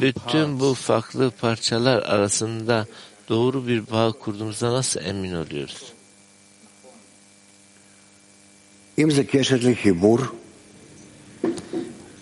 [0.00, 2.86] bütün bu farklı parçalar arasında
[3.28, 5.92] doğru bir bağ kurduğumuzda nasıl emin oluyoruz?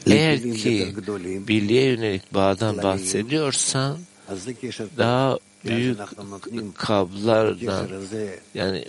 [0.07, 0.95] Eğer ki
[1.49, 3.99] birliğe yönelik bağdan bahsediyorsan
[4.99, 5.99] daha büyük
[6.75, 7.89] kablardan
[8.55, 8.85] yani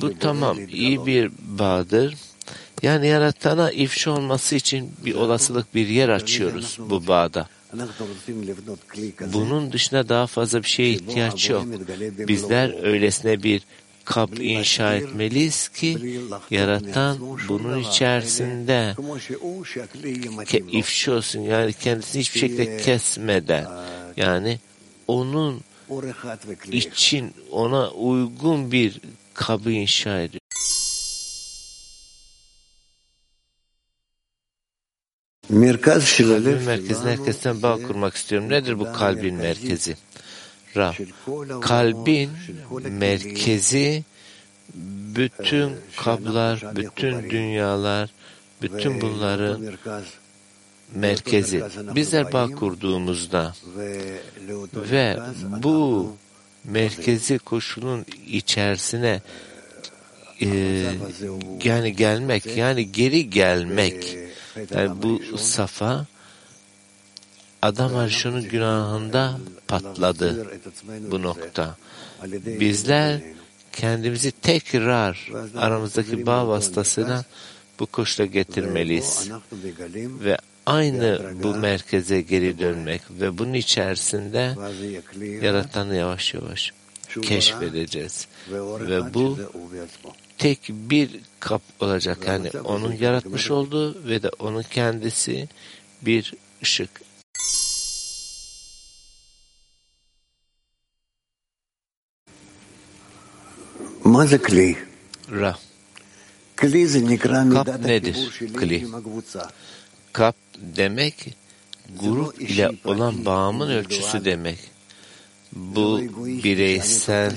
[0.00, 2.14] bu tamam iyi bir bağdır.
[2.82, 7.48] Yani yaratana ifşa olması için bir olasılık bir yer açıyoruz bu bağda.
[9.32, 11.66] Bunun dışında daha fazla bir şeye ihtiyaç yok.
[12.28, 13.62] Bizler öylesine bir
[14.06, 18.96] kap inşa etmeliyiz ki yaratan bunun içerisinde
[20.46, 21.40] ke, ifşa olsun.
[21.40, 23.66] Yani kendisini hiçbir şekilde kesmeden
[24.16, 24.58] yani
[25.08, 25.60] onun
[26.72, 29.00] için ona uygun bir
[29.34, 30.40] kabı inşa ediyor.
[36.34, 38.48] Kalbin merkezine herkesten bağ kurmak istiyorum.
[38.48, 39.96] Nedir bu kalbin merkezi?
[40.76, 40.94] Rab,
[41.60, 42.30] kalbin
[42.90, 44.04] merkezi
[45.16, 48.10] bütün kablar, bütün dünyalar,
[48.62, 49.62] bütün bunların
[50.94, 51.62] merkezi.
[51.94, 53.54] Bizler bağ kurduğumuzda
[54.74, 55.18] ve
[55.62, 56.12] bu
[56.64, 59.20] merkezi koşulun içerisine
[60.40, 60.48] e,
[61.64, 64.16] yani gelmek, yani geri gelmek,
[64.74, 66.06] yani bu safa
[67.66, 69.38] Adam arşının günahında
[69.68, 70.46] patladı
[71.10, 71.76] bu nokta.
[72.60, 73.20] Bizler
[73.72, 77.24] kendimizi tekrar aramızdaki bağ vasıtasıyla
[77.80, 79.30] bu koşula getirmeliyiz.
[79.96, 80.36] Ve
[80.66, 84.54] aynı bu merkeze geri dönmek ve bunun içerisinde
[85.42, 86.72] yaratanı yavaş yavaş
[87.22, 88.26] keşfedeceğiz.
[88.80, 89.38] Ve bu
[90.38, 91.10] tek bir
[91.40, 92.18] kap olacak.
[92.26, 95.48] Yani onun yaratmış olduğu ve de onun kendisi
[96.02, 97.05] bir ışık.
[105.30, 105.58] Ra.
[107.54, 108.16] Kap nedir?
[108.56, 108.86] Kli.
[110.12, 111.36] Kap demek
[112.00, 114.58] grup ile olan bağımın ölçüsü demek.
[115.52, 116.00] Bu
[116.44, 117.36] bireysel,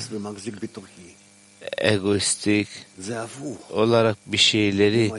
[1.78, 2.68] egoistik
[3.70, 5.12] olarak bir şeyleri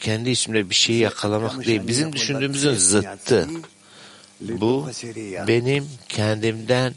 [0.00, 1.80] kendi içimde bir şeyi yakalamak değil.
[1.86, 3.48] Bizim düşündüğümüzün zıttı.
[4.40, 4.88] Bu
[5.48, 6.94] benim kendimden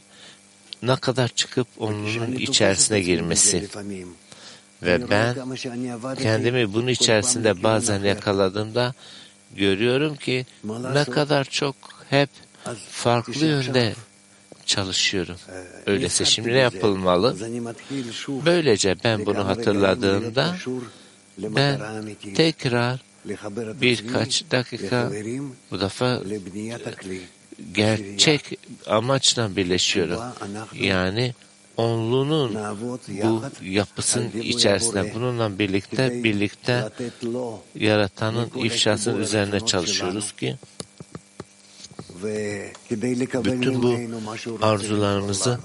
[0.87, 3.67] ne kadar çıkıp onun içerisine girmesi.
[4.83, 5.35] Ve ben
[6.21, 8.93] kendimi bunun içerisinde bazen yakaladığımda
[9.55, 10.45] görüyorum ki
[10.93, 11.75] ne kadar çok
[12.09, 12.29] hep
[12.89, 13.93] farklı yönde
[14.65, 15.35] çalışıyorum.
[15.85, 17.35] Öyleyse şimdi ne yapılmalı?
[18.45, 20.55] Böylece ben bunu hatırladığımda
[21.37, 21.79] ben
[22.35, 22.99] tekrar
[23.81, 25.11] birkaç dakika
[25.71, 26.21] bu defa
[27.73, 30.19] gerçek amaçla birleşiyorum.
[30.73, 31.33] Yani
[31.77, 32.55] onlunun
[33.23, 36.89] bu yapısının içerisinde bununla birlikte birlikte
[37.75, 40.55] yaratanın ifşasının üzerine çalışıyoruz ki
[43.45, 43.95] bütün bu
[44.61, 45.59] arzularımızı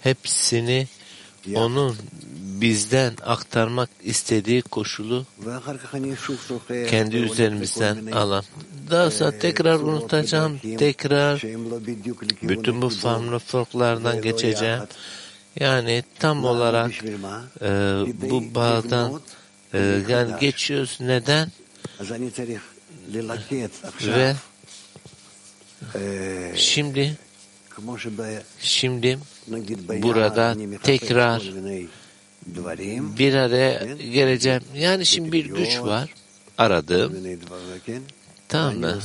[0.00, 0.88] hepsini
[1.54, 1.96] onun
[2.60, 5.26] bizden aktarmak istediği koşulu
[6.90, 8.44] kendi üzerimizden alan.
[8.90, 11.42] Daha sonra tekrar unutacağım, tekrar
[12.42, 14.80] bütün bu farklılıklardan geçeceğim.
[15.60, 16.92] Yani tam olarak
[17.62, 17.68] e,
[18.30, 19.20] bu bağdan
[19.74, 19.78] e,
[20.08, 20.98] yani geçiyoruz.
[21.00, 21.48] Neden?
[24.06, 24.34] Ve
[26.56, 27.16] şimdi
[28.58, 29.18] şimdi
[30.02, 31.42] burada tekrar
[33.18, 34.62] bir araya geleceğim.
[34.74, 36.14] Yani şimdi bir güç var
[36.58, 37.38] aradığım.
[38.48, 38.98] Tamam mı?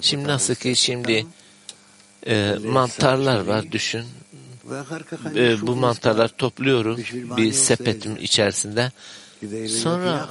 [0.00, 1.26] Şimdi nasıl ki şimdi
[2.26, 4.04] e, mantarlar var düşün.
[5.36, 7.00] E, bu mantarlar topluyorum
[7.36, 8.92] bir sepetim içerisinde.
[9.68, 10.28] Sonra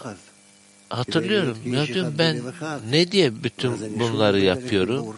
[0.89, 2.41] hatırlıyorum ya diyorum ben
[2.89, 5.15] ne diye bütün bunları yapıyorum?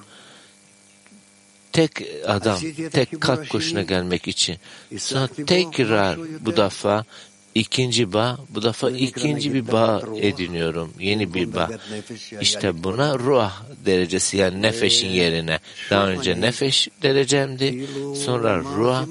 [1.76, 1.92] Tek
[2.28, 2.60] adam,
[2.92, 4.58] tek kalp koşuna gelmek için.
[4.98, 7.06] Sonra tekrar bu defa
[7.56, 10.94] ikinci bağ, bu defa ikinci bir bağ ediniyorum.
[11.00, 11.70] Yeni bir bağ.
[12.42, 13.52] İşte buna ruh
[13.86, 15.60] derecesi yani nefesin yerine.
[15.90, 17.88] Daha önce nefes derecemdi.
[18.26, 19.08] Sonra ruh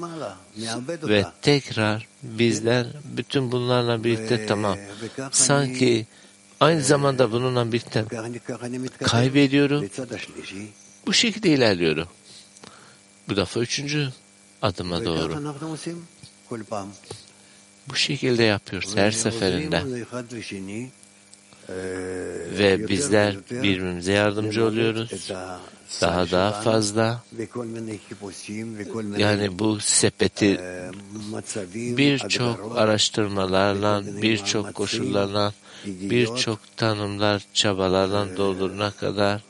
[1.03, 2.87] ve tekrar bizler
[3.17, 4.77] bütün bunlarla birlikte tamam.
[5.31, 6.05] Sanki
[6.59, 8.05] aynı zamanda bununla birlikte
[9.03, 9.89] kaybediyorum.
[11.07, 12.07] Bu şekilde ilerliyorum.
[13.29, 14.09] Bu defa üçüncü
[14.61, 15.55] adıma doğru.
[17.89, 19.83] Bu şekilde yapıyoruz her seferinde.
[22.59, 25.29] Ve bizler birbirimize yardımcı oluyoruz.
[26.01, 27.23] Daha daha fazla
[29.17, 30.59] yani bu sepeti
[31.73, 35.53] birçok araştırmalarla, birçok koşullarla,
[35.85, 39.41] birçok tanımlar, çabalarla dolduruna kadar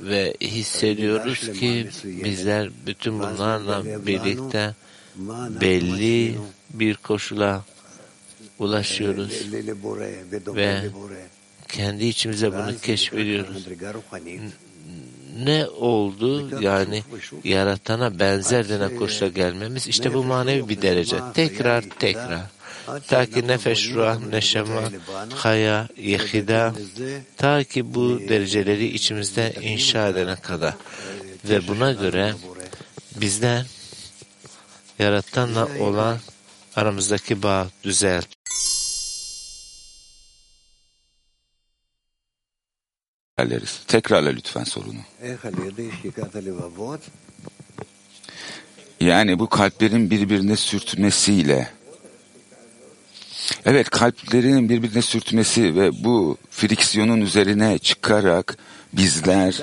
[0.00, 4.74] ve hissediyoruz ki bizler bütün bunlarla birlikte
[5.60, 6.38] belli
[6.74, 7.64] bir koşula
[8.58, 9.52] ulaşıyoruz
[10.46, 10.82] ve
[11.68, 13.68] kendi içimize bunu keşfediyoruz.
[15.44, 16.60] Ne oldu?
[16.62, 17.02] Yani
[17.44, 21.16] yaratana benzer denen koşula gelmemiz işte bu manevi bir derece.
[21.34, 22.40] Tekrar tekrar.
[23.08, 24.82] Ta ki nefes, ruh, neşema,
[25.34, 26.74] haya, yehida,
[27.36, 30.74] ta ki bu dereceleri içimizde inşa edene kadar.
[31.44, 32.34] Ve buna göre
[33.16, 33.66] bizden
[34.98, 36.18] yaratanla olan
[36.76, 38.26] aramızdaki bağ düzelt.
[43.36, 43.80] Tekrarlarız.
[43.86, 45.00] Tekrarla lütfen sorunu.
[49.00, 51.68] Yani bu kalplerin birbirine sürtmesiyle
[53.64, 58.56] Evet kalplerin birbirine sürtmesi ve bu friksiyonun üzerine çıkarak
[58.92, 59.60] bizler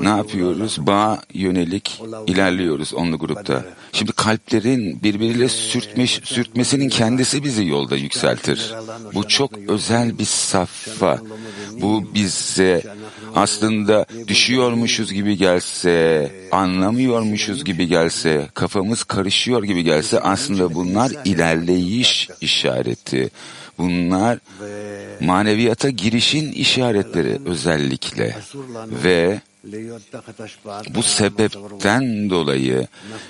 [0.00, 0.78] ne yapıyoruz?
[0.86, 3.64] Bağ yönelik ilerliyoruz onlu grupta.
[3.92, 8.74] Şimdi kalplerin birbiriyle sürtmiş, sürtmesinin kendisi bizi yolda yükseltir.
[9.14, 11.18] Bu çok özel bir safha.
[11.80, 12.82] Bu bize
[13.34, 23.30] aslında düşüyormuşuz gibi gelse, anlamıyormuşuz gibi gelse, kafamız karışıyor gibi gelse aslında bunlar ilerleyiş işareti.
[23.78, 24.38] Bunlar
[25.20, 28.36] maneviyata girişin işaretleri özellikle
[29.04, 29.40] ve
[30.94, 32.86] bu sebepten dolayı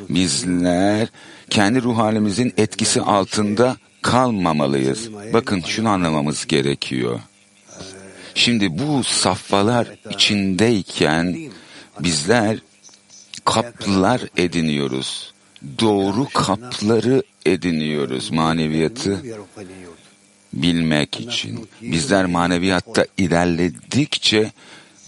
[0.08, 1.08] bizler
[1.50, 5.10] kendi ruh halimizin etkisi altında kalmamalıyız.
[5.32, 7.20] Bakın şunu anlamamız gerekiyor.
[8.34, 11.36] Şimdi bu safhalar içindeyken
[12.00, 12.58] bizler
[13.44, 15.32] kaplar ediniyoruz.
[15.80, 19.22] Doğru kapları ediniyoruz maneviyatı
[20.52, 21.68] bilmek için.
[21.82, 24.52] Bizler maneviyatta ilerledikçe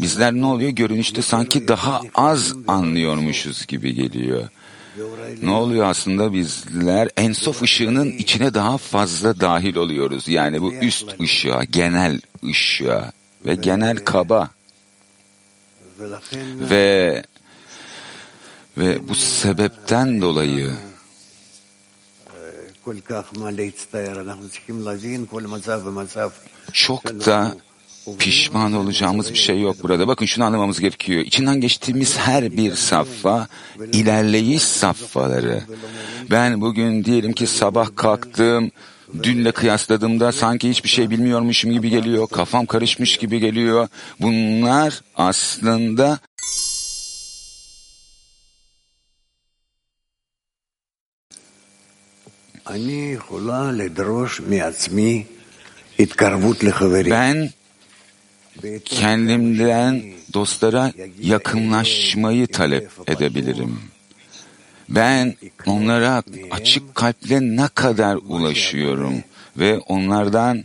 [0.00, 0.70] bizler ne oluyor?
[0.70, 4.48] Görünüşte sanki daha az anlıyormuşuz gibi geliyor.
[5.42, 10.28] Ne oluyor aslında bizler ensof ışığının içine daha fazla dahil oluyoruz.
[10.28, 13.12] Yani bu üst ışığa, genel ışığa
[13.46, 14.50] ve genel kaba
[16.70, 17.22] ve
[18.78, 20.72] ve bu sebepten dolayı
[26.72, 27.56] çok da
[28.18, 30.08] pişman olacağımız bir şey yok burada.
[30.08, 31.20] Bakın şunu anlamamız gerekiyor.
[31.20, 33.48] İçinden geçtiğimiz her bir safha
[33.92, 35.62] ilerleyiş safhaları.
[36.30, 38.70] Ben bugün diyelim ki sabah kalktım,
[39.22, 42.28] dünle kıyasladığımda sanki hiçbir şey bilmiyormuşum gibi geliyor.
[42.28, 43.88] Kafam karışmış gibi geliyor.
[44.20, 46.18] Bunlar aslında
[57.10, 57.50] ben
[58.84, 60.02] kendimden
[60.34, 60.92] dostlara
[61.22, 63.78] yakınlaşmayı talep edebilirim.
[64.88, 65.34] Ben
[65.66, 69.14] onlara açık kalple ne kadar ulaşıyorum
[69.56, 70.64] ve onlardan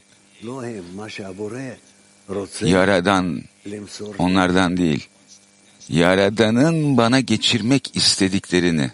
[2.61, 3.41] Yaradan,
[4.17, 5.07] onlardan değil,
[5.89, 8.91] Yaradan'ın bana geçirmek istediklerini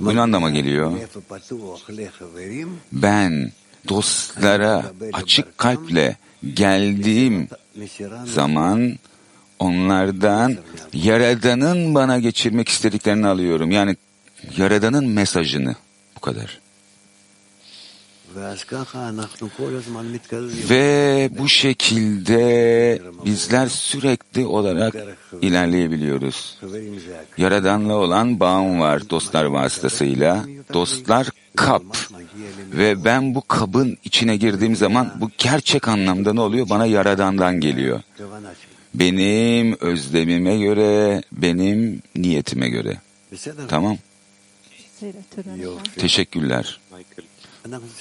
[0.00, 0.92] bu anlama geliyor?
[2.92, 3.52] Ben
[3.88, 6.16] dostlara açık kalple
[6.54, 7.48] geldiğim
[8.24, 8.98] zaman
[9.58, 10.56] onlardan
[10.92, 13.70] Yaradan'ın bana geçirmek istediklerini alıyorum.
[13.70, 13.96] Yani
[14.56, 15.74] Yaradan'ın mesajını.
[16.16, 16.60] Bu kadar.
[20.70, 24.94] Ve bu şekilde bizler sürekli olarak
[25.42, 26.58] ilerleyebiliyoruz.
[27.38, 30.44] Yaradan'la olan bağım var dostlar vasıtasıyla.
[30.72, 31.28] Dostlar
[31.58, 31.82] kap.
[32.72, 36.68] Ve ben bu kabın içine girdiğim zaman bu gerçek anlamda ne oluyor?
[36.68, 38.00] Bana Yaradan'dan geliyor.
[38.94, 42.96] Benim özlemime göre, benim niyetime göre.
[43.68, 43.98] Tamam.
[45.96, 46.80] Teşekkürler.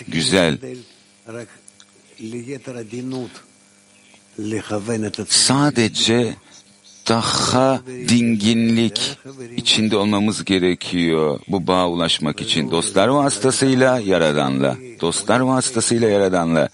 [0.07, 0.57] Güzel.
[5.29, 6.35] Sadece
[7.09, 7.79] daha
[8.09, 9.17] dinginlik
[9.57, 12.71] içinde olmamız gerekiyor bu bağa ulaşmak için.
[12.71, 14.77] Dostlar vasıtasıyla Yaradan'la.
[15.01, 16.69] Dostlar vasıtasıyla Yaradan'la.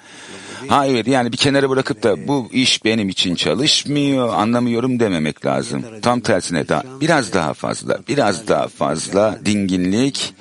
[0.67, 5.85] Hayır yani bir kenara bırakıp da bu iş benim için çalışmıyor, anlamıyorum dememek lazım.
[6.01, 10.33] Tam tersine daha biraz daha fazla, biraz daha fazla dinginlik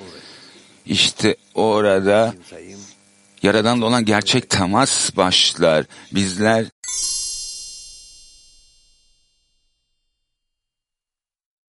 [0.85, 2.33] işte orada
[3.43, 5.85] Yaradan'la olan gerçek temas başlar.
[6.11, 6.65] Bizler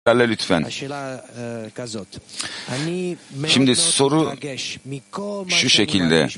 [0.06, 0.66] lütfen.
[3.48, 4.32] Şimdi soru
[5.48, 6.28] şu şekilde.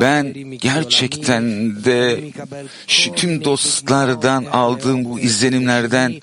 [0.00, 1.44] Ben gerçekten
[1.84, 2.20] de
[2.86, 6.14] şu tüm dostlardan aldığım bu izlenimlerden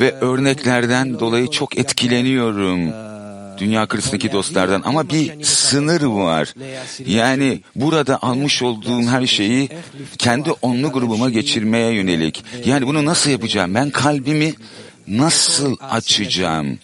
[0.00, 2.92] ve örneklerden dolayı çok etkileniyorum
[3.58, 6.54] dünya kırısındaki dostlardan ama bir sınır var.
[7.06, 9.68] Yani burada almış olduğum her şeyi
[10.18, 12.44] kendi onlu grubuma geçirmeye yönelik.
[12.64, 13.74] Yani bunu nasıl yapacağım?
[13.74, 14.54] Ben kalbimi
[15.06, 16.78] nasıl açacağım?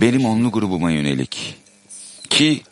[0.00, 1.56] Benim onlu grubuma yönelik.
[2.30, 2.62] Ki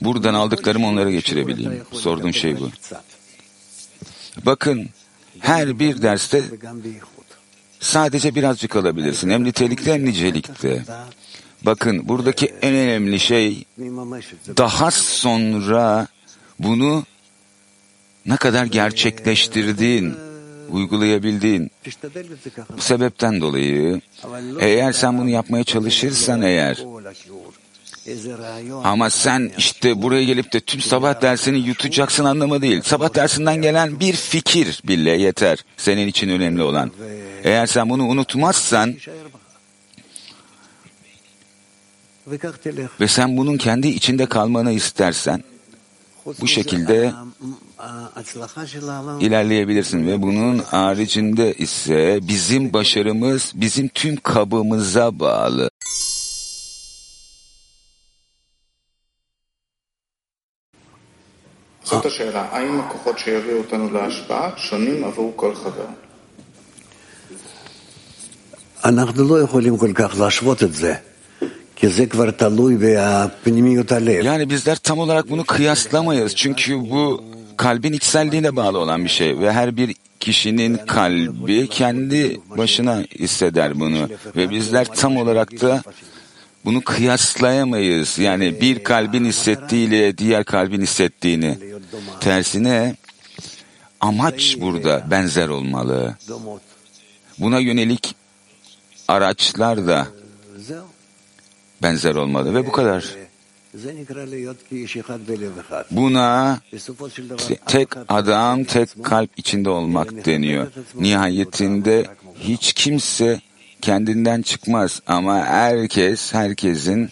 [0.00, 1.82] buradan aldıklarımı onlara geçirebileyim.
[1.92, 2.70] Sorduğum şey bu.
[4.46, 4.88] Bakın
[5.40, 6.42] her bir derste
[7.80, 9.30] sadece birazcık alabilirsin.
[9.30, 10.84] Hem nitelikte hem nicelikte.
[11.62, 13.64] Bakın buradaki en önemli şey
[14.56, 16.06] daha sonra
[16.58, 17.04] bunu
[18.26, 20.14] ne kadar gerçekleştirdiğin,
[20.70, 21.70] uygulayabildiğin.
[22.76, 24.00] Bu sebepten dolayı
[24.60, 26.84] eğer sen bunu yapmaya çalışırsan eğer
[28.84, 32.82] ama sen işte buraya gelip de tüm sabah dersini yutacaksın anlamı değil.
[32.82, 36.90] Sabah dersinden gelen bir fikir bile yeter senin için önemli olan.
[37.44, 38.94] Eğer sen bunu unutmazsan
[43.00, 45.44] ve sen bunun kendi içinde kalmanı istersen
[46.40, 47.12] bu şekilde
[49.19, 55.69] ilerleyebilirsin ve bunun haricinde ise bizim başarımız bizim tüm kabımıza bağlı.
[61.83, 65.89] זאת השאלה, האם הכוחות שיביאו אותנו להשפעה שונים עבור כל חבר?
[68.85, 70.93] אנחנו לא יכולים כל כך להשוות את זה,
[71.75, 74.25] כי זה כבר תלוי בפנימיות הלב.
[74.25, 76.35] Yani bizler tam olarak bunu kıyaslamayız.
[76.35, 77.23] Çünkü bu
[77.56, 84.08] kalbin içselliğine bağlı olan bir şey ve her bir kişinin kalbi kendi başına hisseder bunu
[84.36, 85.82] ve bizler tam olarak da
[86.64, 88.18] bunu kıyaslayamayız.
[88.18, 91.58] Yani bir kalbin hissettiğiyle diğer kalbin hissettiğini.
[92.20, 92.96] Tersine
[94.00, 96.16] amaç burada benzer olmalı.
[97.38, 98.14] Buna yönelik
[99.08, 100.06] araçlar da
[101.82, 103.25] benzer olmalı ve bu kadar.
[105.90, 106.58] Buna
[107.66, 110.66] tek adam, tek kalp içinde olmak deniyor.
[110.94, 112.06] Nihayetinde
[112.40, 113.40] hiç kimse
[113.80, 117.10] kendinden çıkmaz ama herkes, herkesin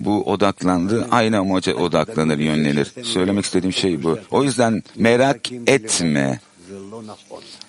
[0.00, 2.92] bu odaklandı, aynı amaca odaklanır, yönlenir.
[3.02, 4.18] Söylemek istediğim şey bu.
[4.30, 6.40] O yüzden merak etme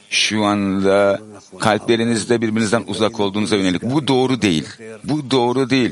[0.10, 1.22] şu anda
[1.60, 3.84] kalplerinizde birbirinizden uzak olduğunuza yönelik.
[3.84, 4.68] Bu doğru değil.
[5.04, 5.92] Bu doğru değil.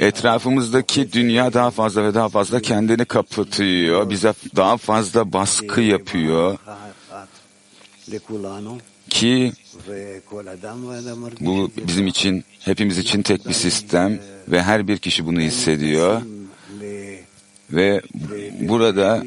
[0.00, 4.10] Etrafımızdaki dünya daha fazla ve daha fazla kendini kapatıyor.
[4.10, 6.58] Bize daha fazla baskı yapıyor.
[9.10, 9.52] Ki
[11.40, 16.22] bu bizim için, hepimiz için tek bir sistem ve her bir kişi bunu hissediyor.
[17.70, 18.02] Ve
[18.60, 19.24] burada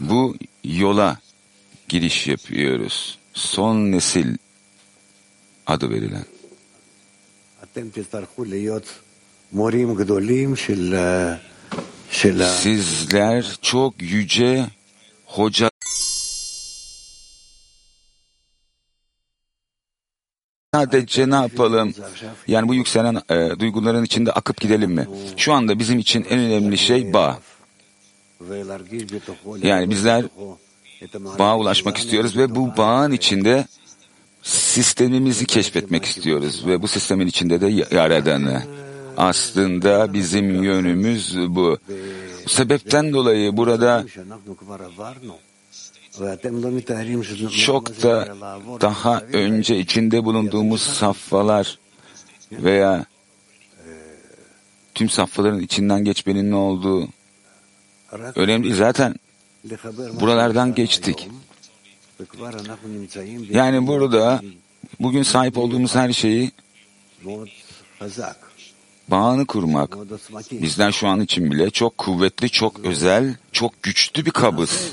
[0.00, 1.18] bu yola
[1.92, 3.18] giriş yapıyoruz.
[3.34, 4.36] Son nesil
[5.66, 6.24] adı verilen.
[12.48, 14.66] Sizler çok yüce
[15.26, 15.70] hoca
[20.74, 21.94] sadece ne yapalım?
[22.48, 25.08] Yani bu yükselen e, duyguların içinde akıp gidelim mi?
[25.36, 27.38] Şu anda bizim için en önemli şey bağ.
[29.62, 30.24] Yani bizler
[31.38, 33.66] bağa ulaşmak istiyoruz ve bu bağın içinde
[34.42, 38.62] sistemimizi keşfetmek istiyoruz ve bu sistemin içinde de Yaradan'ı.
[39.16, 41.78] Aslında bizim yönümüz bu.
[42.46, 44.04] Sebepten dolayı burada
[47.64, 48.28] çok da
[48.80, 51.78] daha önce içinde bulunduğumuz safhalar
[52.52, 53.04] veya
[54.94, 57.08] tüm safhaların içinden geçmenin ne olduğu
[58.34, 58.74] önemli.
[58.74, 59.14] Zaten
[60.20, 61.28] buralardan geçtik.
[63.50, 64.42] Yani burada
[65.00, 66.52] bugün sahip olduğumuz her şeyi
[69.08, 69.96] bağını kurmak
[70.52, 74.92] bizden şu an için bile çok kuvvetli, çok özel, çok güçlü bir kabız.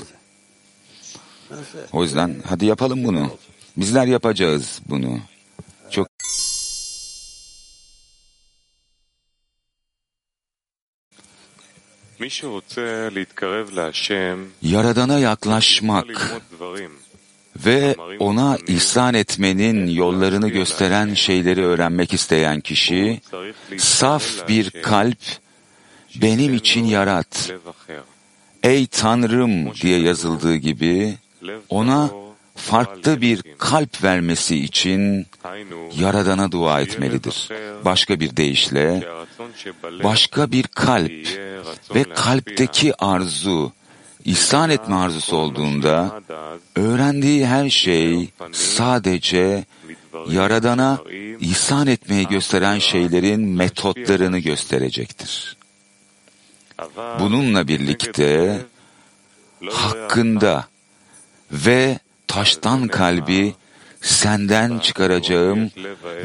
[1.92, 3.30] O yüzden hadi yapalım bunu.
[3.76, 5.18] Bizler yapacağız bunu.
[14.62, 16.40] Yaradana yaklaşmak
[17.56, 23.20] ve ona ihsan etmenin yollarını gösteren şeyleri öğrenmek isteyen kişi,
[23.78, 25.18] saf bir kalp,
[26.22, 27.52] benim için yarat.
[28.62, 31.14] Ey Tanrım diye yazıldığı gibi,
[31.68, 32.10] ona
[32.60, 35.26] farklı bir kalp vermesi için
[35.98, 37.48] Yaradan'a dua etmelidir.
[37.84, 39.08] Başka bir deyişle,
[40.04, 41.28] başka bir kalp
[41.94, 43.72] ve kalpteki arzu,
[44.24, 46.22] ihsan etme arzusu olduğunda,
[46.76, 49.64] öğrendiği her şey sadece
[50.30, 50.98] Yaradan'a
[51.40, 55.56] ihsan etmeyi gösteren şeylerin metotlarını gösterecektir.
[57.20, 58.58] Bununla birlikte
[59.70, 60.66] hakkında
[61.52, 61.98] ve
[62.30, 63.54] taştan kalbi
[64.00, 65.70] senden çıkaracağım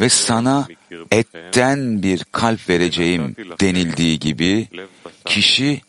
[0.02, 0.68] ve sana
[1.12, 4.68] etten bir kalp vereceğim denildiği gibi
[5.26, 5.82] kişi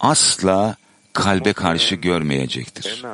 [0.00, 0.76] asla
[1.12, 3.04] kalbe karşı görmeyecektir.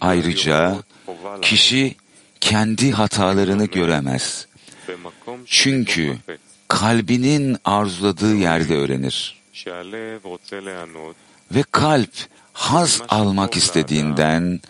[0.00, 0.76] Ayrıca
[1.42, 1.94] kişi
[2.40, 4.46] kendi hatalarını göremez.
[5.46, 6.18] Çünkü
[6.68, 9.40] kalbinin arzuladığı yerde öğrenir.
[11.54, 12.12] Ve kalp
[12.60, 14.60] haz almak istediğinden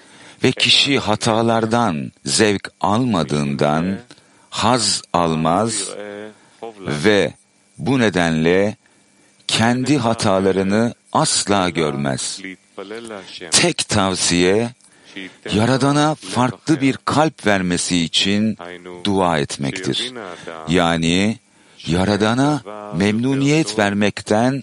[0.44, 3.98] ve kişi hatalardan zevk almadığından
[4.50, 5.88] haz almaz
[6.78, 7.34] ve
[7.78, 8.76] bu nedenle
[9.46, 12.40] kendi hatalarını asla görmez.
[13.50, 14.70] Tek tavsiye
[15.54, 18.56] Yaradan'a farklı bir kalp vermesi için
[19.04, 20.12] dua etmektir.
[20.68, 21.38] Yani
[21.86, 22.62] Yaradan'a
[22.96, 24.62] memnuniyet vermekten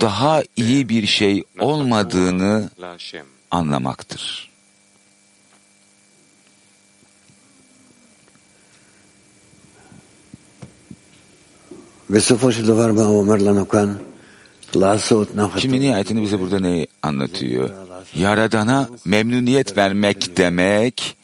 [0.00, 2.70] daha iyi bir şey olmadığını
[3.50, 4.50] anlamaktır.
[15.60, 17.70] Şimdi nihayetinde bize burada neyi anlatıyor?
[18.14, 21.16] Yaradana memnuniyet vermek demek,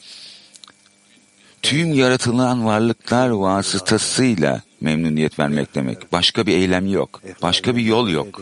[1.65, 6.13] tüm yaratılan varlıklar vasıtasıyla memnuniyet vermek demek.
[6.13, 7.23] Başka bir eylem yok.
[7.43, 8.41] Başka bir yol yok.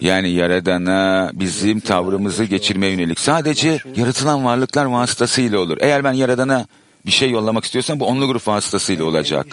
[0.00, 3.20] Yani Yaradan'a bizim tavrımızı geçirmeye yönelik.
[3.20, 5.78] Sadece yaratılan varlıklar vasıtasıyla olur.
[5.80, 6.66] Eğer ben Yaradan'a
[7.06, 9.46] bir şey yollamak istiyorsam bu onlu grup vasıtasıyla olacak.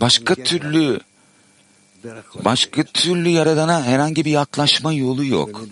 [0.00, 1.00] Başka türlü
[2.44, 5.62] başka türlü Yaradan'a herhangi bir yaklaşma yolu yok.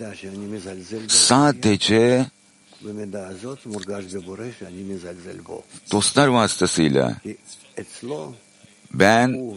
[1.07, 2.25] Sadece
[5.91, 7.15] Dostlar vasıtasıyla
[8.93, 9.55] ben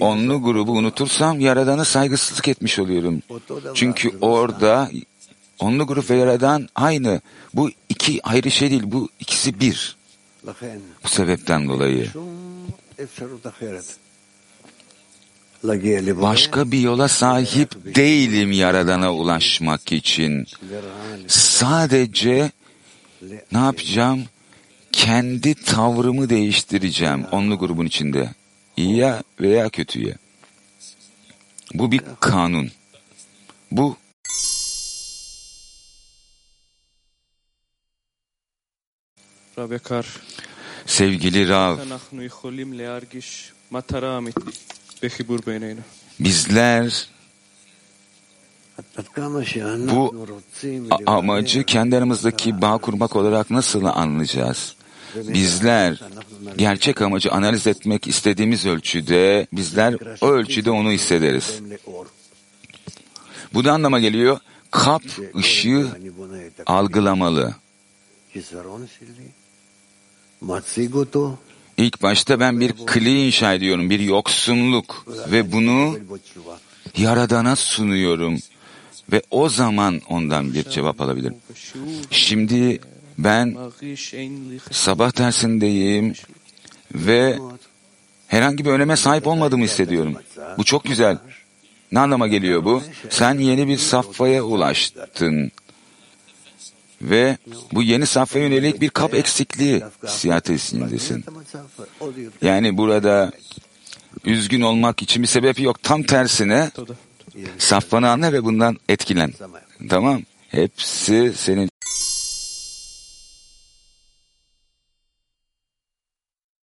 [0.00, 3.22] onlu grubu unutursam Yaradan'a saygısızlık etmiş oluyorum.
[3.74, 4.90] Çünkü orada
[5.58, 7.20] onlu grup ve Yaradan aynı.
[7.54, 8.82] Bu iki ayrı şey değil.
[8.86, 9.96] Bu ikisi bir.
[11.04, 12.10] Bu sebepten dolayı.
[16.22, 20.46] Başka bir yola sahip değilim Yaradan'a ulaşmak için.
[21.28, 22.50] Sadece
[23.52, 24.24] ne yapacağım?
[24.92, 28.30] Kendi tavrımı değiştireceğim onlu grubun içinde.
[28.76, 30.14] İyiye veya kötüye.
[31.74, 32.70] Bu bir kanun.
[33.70, 33.96] Bu
[40.86, 41.78] Sevgili Rav,
[46.20, 47.08] bizler
[49.90, 50.26] bu
[51.06, 54.74] amacı kendi aramızdaki bağ kurmak olarak nasıl anlayacağız?
[55.16, 56.00] Bizler
[56.56, 61.60] gerçek amacı analiz etmek istediğimiz ölçüde, bizler o ölçüde onu hissederiz.
[63.54, 64.38] Bu da anlama geliyor,
[64.70, 65.02] kap
[65.36, 65.88] ışığı
[66.66, 67.54] algılamalı.
[71.76, 75.98] İlk başta ben bir kli inşa ediyorum, bir yoksunluk ve bunu
[76.96, 78.38] Yaradan'a sunuyorum
[79.12, 81.32] ve o zaman ondan bir cevap alabilir.
[82.10, 82.80] Şimdi
[83.18, 83.56] ben
[84.70, 86.14] sabah dersindeyim
[86.94, 87.38] ve
[88.28, 90.14] herhangi bir öneme sahip olmadığımı hissediyorum.
[90.58, 91.18] Bu çok güzel.
[91.92, 92.82] Ne anlama geliyor bu?
[93.10, 95.52] Sen yeni bir safhaya ulaştın.
[97.02, 97.38] Ve
[97.72, 101.24] bu yeni safhaya yönelik bir kap eksikliği siyatesindesin.
[102.42, 103.32] Yani burada
[104.24, 105.82] üzgün olmak için bir sebep yok.
[105.82, 106.70] Tam tersine
[107.58, 109.32] Saflananla ve bundan etkilen.
[109.88, 110.22] Tamam.
[110.48, 111.70] Hepsi senin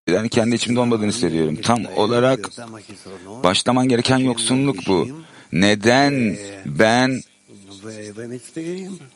[0.08, 1.56] yani kendi içimde olmadığını hissediyorum.
[1.62, 2.50] Tam olarak
[3.26, 5.08] başlaman gereken yoksunluk bu.
[5.52, 6.36] Neden
[6.66, 7.22] ben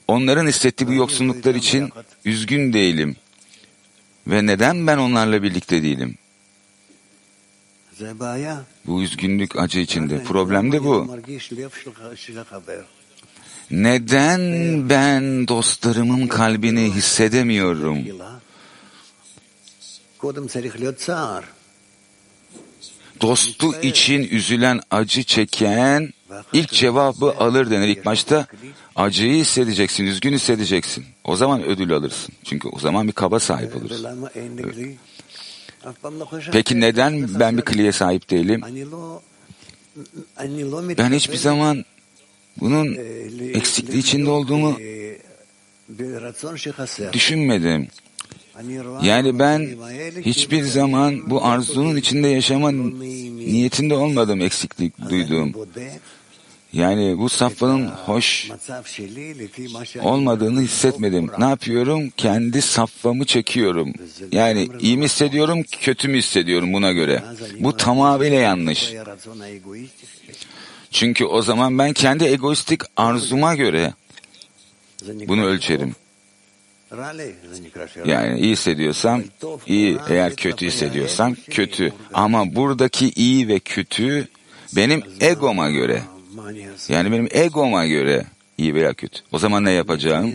[0.09, 1.91] onların hissettiği bu yoksunluklar için
[2.25, 3.17] üzgün değilim?
[4.27, 6.15] Ve neden ben onlarla birlikte değilim?
[8.87, 10.23] Bu üzgünlük acı içinde.
[10.25, 11.17] Problem de bu.
[13.71, 14.41] Neden
[14.89, 17.99] ben dostlarımın kalbini hissedemiyorum?
[23.21, 26.13] Dostu için üzülen, acı çeken
[26.53, 27.89] ilk cevabı alır denir.
[27.89, 28.47] İlk başta
[28.97, 31.05] acıyı hissedeceksin, üzgün hissedeceksin.
[31.25, 32.35] O zaman ödül alırsın.
[32.45, 34.07] Çünkü o zaman bir kaba sahip olursun.
[36.53, 38.63] Peki neden ben bir kliye sahip değilim?
[40.99, 41.85] Ben hiçbir zaman
[42.61, 42.99] bunun
[43.55, 44.79] eksikliği içinde olduğumu
[47.13, 47.89] düşünmedim.
[49.03, 49.77] Yani ben
[50.25, 55.55] hiçbir zaman bu arzunun içinde yaşama niyetinde olmadım eksiklik duyduğum.
[56.73, 58.51] Yani bu safhanın hoş
[60.03, 61.31] olmadığını hissetmedim.
[61.39, 62.11] Ne yapıyorum?
[62.17, 63.93] Kendi safhamı çekiyorum.
[64.33, 67.23] Yani iyi mi hissediyorum, kötü mü hissediyorum buna göre.
[67.61, 68.93] Bu tamamıyla yanlış.
[70.91, 73.95] Çünkü o zaman ben kendi egoistik arzuma göre
[75.03, 75.95] bunu ölçerim.
[78.07, 79.23] Yani iyi hissediyorsam
[79.67, 81.93] iyi, eğer kötü hissediyorsam kötü.
[82.15, 84.29] Ama buradaki iyi ve kötü
[84.77, 86.03] benim egoma göre.
[86.89, 88.25] Yani benim egoma göre
[88.59, 89.21] iyi veya kötü.
[89.33, 90.35] O zaman ne yapacağım?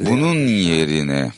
[0.00, 1.32] Bunun yerine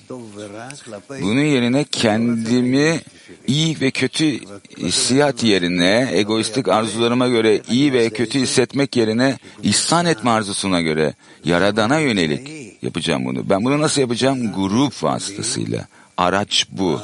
[1.21, 3.01] bunun yerine kendimi
[3.47, 4.39] iyi ve kötü
[4.79, 11.15] hissiyat yerine egoistik arzularıma göre iyi ve kötü hissetmek yerine ihsan etme arzusuna göre
[11.45, 12.49] yaradana yönelik
[12.83, 13.51] yapacağım bunu.
[13.51, 14.53] Ben bunu nasıl yapacağım?
[14.53, 15.87] Grup vasıtasıyla.
[16.17, 17.01] Araç bu.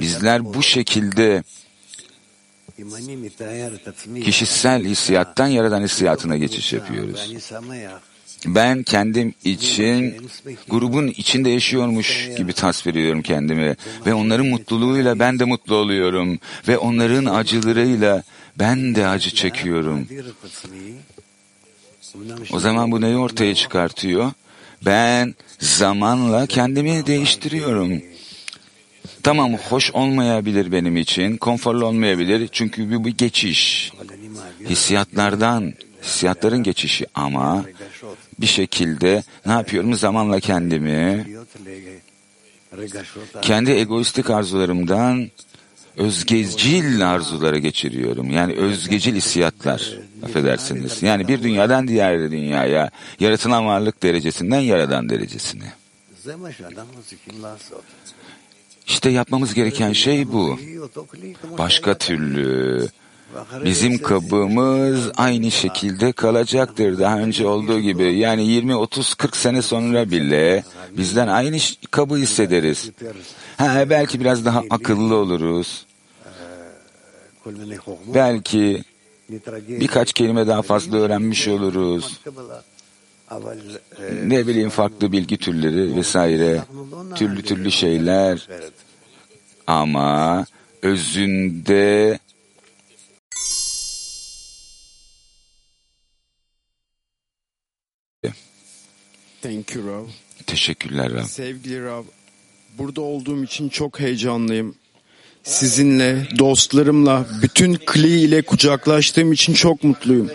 [0.00, 1.42] Bizler bu şekilde
[4.24, 7.32] kişisel hissiyattan yaradan hissiyatına geçiş yapıyoruz.
[8.46, 10.16] Ben kendim için
[10.68, 16.38] grubun içinde yaşıyormuş gibi tasvir ediyorum kendimi ve onların mutluluğuyla ben de mutlu oluyorum
[16.68, 18.22] ve onların acılarıyla
[18.58, 20.08] ben de acı çekiyorum.
[22.52, 24.32] O zaman bu neyi ortaya çıkartıyor?
[24.84, 28.02] Ben zamanla kendimi değiştiriyorum.
[29.22, 33.92] Tamam hoş olmayabilir benim için, konforlu olmayabilir çünkü bu bir geçiş.
[34.68, 37.64] Hissiyatlardan, hissiyatların geçişi ama
[38.40, 39.94] bir şekilde ne yapıyorum?
[39.94, 41.26] Zamanla kendimi
[43.42, 45.30] kendi egoistik arzularımdan
[45.96, 48.30] özgecil arzulara geçiriyorum.
[48.30, 51.02] Yani özgecil hissiyatlar, affedersiniz.
[51.02, 55.72] Yani bir dünyadan diğer dünyaya, yaratılan varlık derecesinden yaradan derecesine.
[58.86, 60.58] İşte yapmamız gereken şey bu.
[61.58, 62.88] Başka türlü
[63.64, 68.18] bizim kabımız aynı şekilde kalacaktır daha önce olduğu gibi.
[68.18, 70.64] Yani 20, 30, 40 sene sonra bile
[70.96, 71.58] bizden aynı
[71.90, 72.90] kabı hissederiz.
[73.56, 75.86] Ha, belki biraz daha akıllı oluruz.
[78.14, 78.82] Belki
[79.68, 82.20] birkaç kelime daha fazla öğrenmiş oluruz.
[84.24, 86.62] Ne bileyim farklı bilgi türleri vesaire,
[87.16, 88.48] türlü türlü şeyler.
[89.66, 90.46] Ama
[90.82, 92.18] özünde
[99.42, 100.04] Thank you Rav.
[100.46, 101.24] Teşekkürler Rab.
[101.24, 102.02] Sevgili Rav,
[102.78, 104.74] burada olduğum için çok heyecanlıyım.
[105.42, 110.30] Sizinle, dostlarımla, bütün Kli ile kucaklaştığım için çok mutluyum.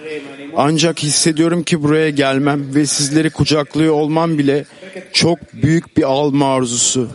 [0.59, 4.65] Ancak hissediyorum ki buraya gelmem ve sizleri kucaklıyor olmam bile
[5.13, 7.09] çok büyük bir alma arzusu.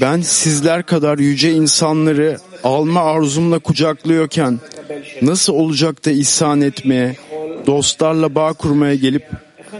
[0.00, 4.60] Ben sizler kadar yüce insanları alma arzumla kucaklıyorken
[5.22, 7.16] nasıl olacak da ihsan etmeye,
[7.66, 9.24] dostlarla bağ kurmaya gelip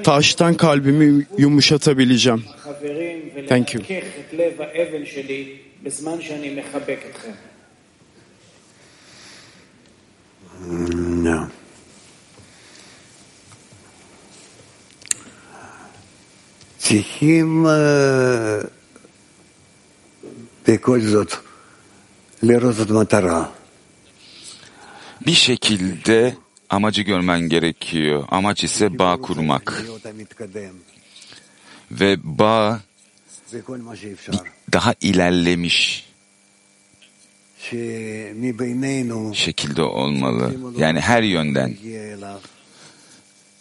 [0.02, 2.44] taştan kalbimi yumuşatabileceğim.
[3.48, 3.82] Thank you.
[11.24, 11.48] No.
[16.83, 18.59] צריכים אה,
[20.67, 21.33] בכל זאת
[22.43, 23.45] לראות את המטרה.
[25.21, 26.35] Bir şekilde
[26.69, 28.23] amacı görmen gerekiyor.
[28.31, 29.83] Amaç ise bağ kurmak.
[31.91, 32.79] Ve bağ
[33.53, 34.33] וכל מה שאפשר.
[34.73, 36.05] daha ilerlemiş
[37.59, 40.53] שמבינינו şekilde olmalı.
[40.77, 41.69] Yani her yönden.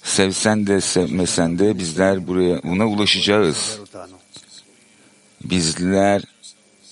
[0.04, 3.80] Sevsen de sevmesen de bizler buraya buna ulaşacağız.
[5.44, 6.22] Bizler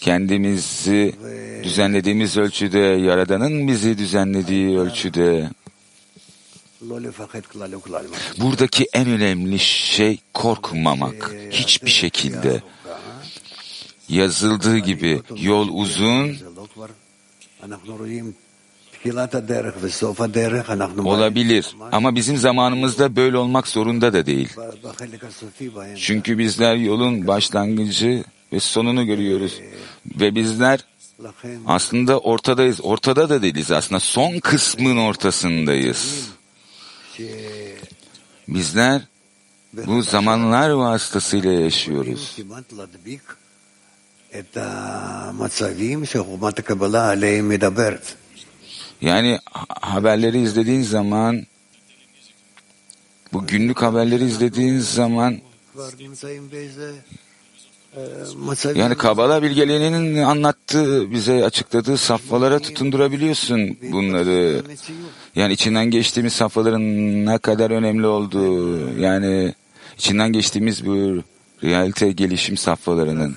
[0.01, 1.15] kendimizi
[1.63, 5.49] düzenlediğimiz ölçüde, Yaradan'ın bizi düzenlediği ölçüde.
[8.37, 12.61] Buradaki en önemli şey korkmamak hiçbir şekilde.
[14.09, 16.37] Yazıldığı gibi yol uzun
[21.05, 24.49] Olabilir ama bizim zamanımızda böyle olmak zorunda da değil.
[25.97, 28.23] Çünkü bizler yolun başlangıcı
[28.53, 29.59] ve sonunu görüyoruz.
[30.19, 30.79] Ve bizler
[31.67, 32.79] aslında ortadayız.
[32.83, 33.99] Ortada da değiliz aslında.
[33.99, 36.29] Son kısmın ortasındayız.
[38.47, 39.01] Bizler
[39.73, 42.35] bu zamanlar vasıtasıyla yaşıyoruz.
[49.01, 49.39] Yani
[49.81, 51.47] haberleri izlediğin zaman
[53.33, 55.37] bu günlük haberleri izlediğin zaman
[58.75, 64.63] yani Kabala bilgeliğinin anlattığı, bize açıkladığı safhalara tutundurabiliyorsun bunları.
[65.35, 66.81] Yani içinden geçtiğimiz safhaların
[67.25, 69.53] ne kadar önemli olduğu, yani
[69.97, 71.23] içinden geçtiğimiz bu
[71.63, 73.35] realite gelişim safhalarının.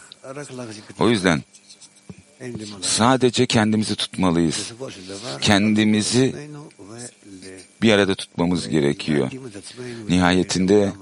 [1.00, 1.42] O yüzden
[2.82, 4.72] Sadece kendimizi tutmalıyız.
[5.40, 6.50] Kendimizi
[7.82, 9.30] bir arada tutmamız gerekiyor.
[10.08, 10.92] Nihayetinde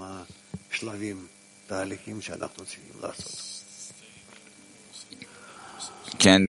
[6.18, 6.46] kendi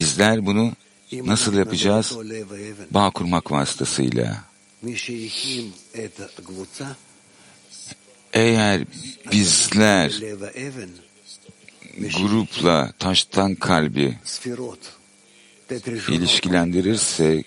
[0.00, 0.72] bizler bunu
[1.12, 2.18] nasıl yapacağız?
[2.90, 4.44] Bağ kurmak vasıtasıyla.
[8.32, 8.80] Eğer
[9.32, 10.20] bizler
[11.98, 14.18] grupla taştan kalbi
[16.08, 17.44] ilişkilendirirse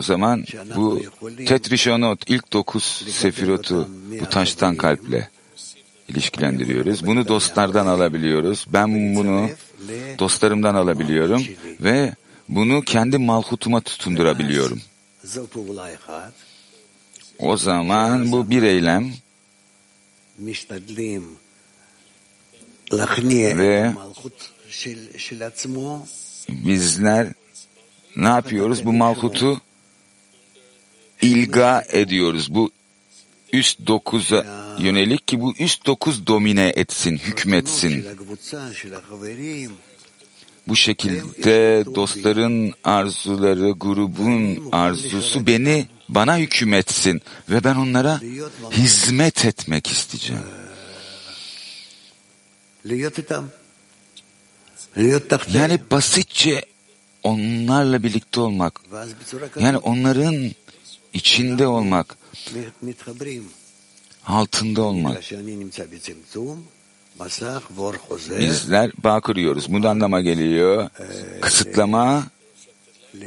[0.00, 0.44] o zaman
[0.76, 1.02] bu
[1.46, 3.88] Tetrişonot ilk dokuz sefirotu
[4.20, 5.28] bu taştan kalple
[6.08, 7.06] ilişkilendiriyoruz.
[7.06, 8.66] Bunu dostlardan alabiliyoruz.
[8.72, 9.48] Ben bunu
[10.18, 11.42] dostlarımdan alabiliyorum
[11.80, 12.14] ve
[12.48, 14.80] bunu kendi malhutuma tutundurabiliyorum.
[17.38, 19.12] O zaman bu bir eylem
[23.58, 23.92] ve
[26.48, 27.32] bizler
[28.16, 28.84] ne yapıyoruz?
[28.84, 29.60] Bu malhutu
[31.22, 32.54] ilga ediyoruz.
[32.54, 32.70] Bu
[33.52, 34.46] üst dokuza
[34.78, 38.06] yönelik ki bu üst dokuz domine etsin, hükmetsin.
[40.68, 48.20] Bu şekilde dostların arzuları, grubun arzusu beni bana hükümetsin ve ben onlara
[48.70, 50.42] hizmet etmek isteyeceğim.
[55.52, 56.64] Yani basitçe
[57.22, 58.80] onlarla birlikte olmak,
[59.60, 60.50] yani onların
[61.12, 62.16] içinde olmak,
[64.26, 65.22] altında olmak.
[68.38, 69.72] Bizler bağ kuruyoruz.
[69.72, 70.90] Bu anlama geliyor.
[71.40, 72.24] Kısıtlama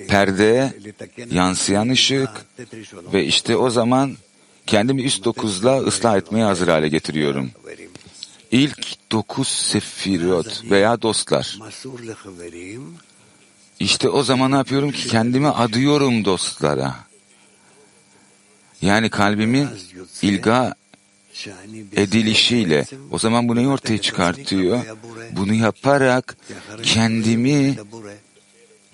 [0.08, 0.74] perde,
[1.32, 2.30] yansıyan ışık
[3.14, 4.18] ve işte o zaman
[4.68, 7.52] kendimi üst dokuzla ıslah etmeye hazır hale getiriyorum.
[8.52, 11.60] İlk dokuz sefirot veya dostlar.
[13.80, 16.96] İşte o zaman ne yapıyorum ki kendimi adıyorum dostlara.
[18.82, 19.68] Yani kalbimin
[20.22, 20.76] ilga
[21.96, 24.86] edilişiyle o zaman bu neyi ortaya çıkartıyor?
[25.32, 26.38] Bunu yaparak
[26.84, 27.76] kendimi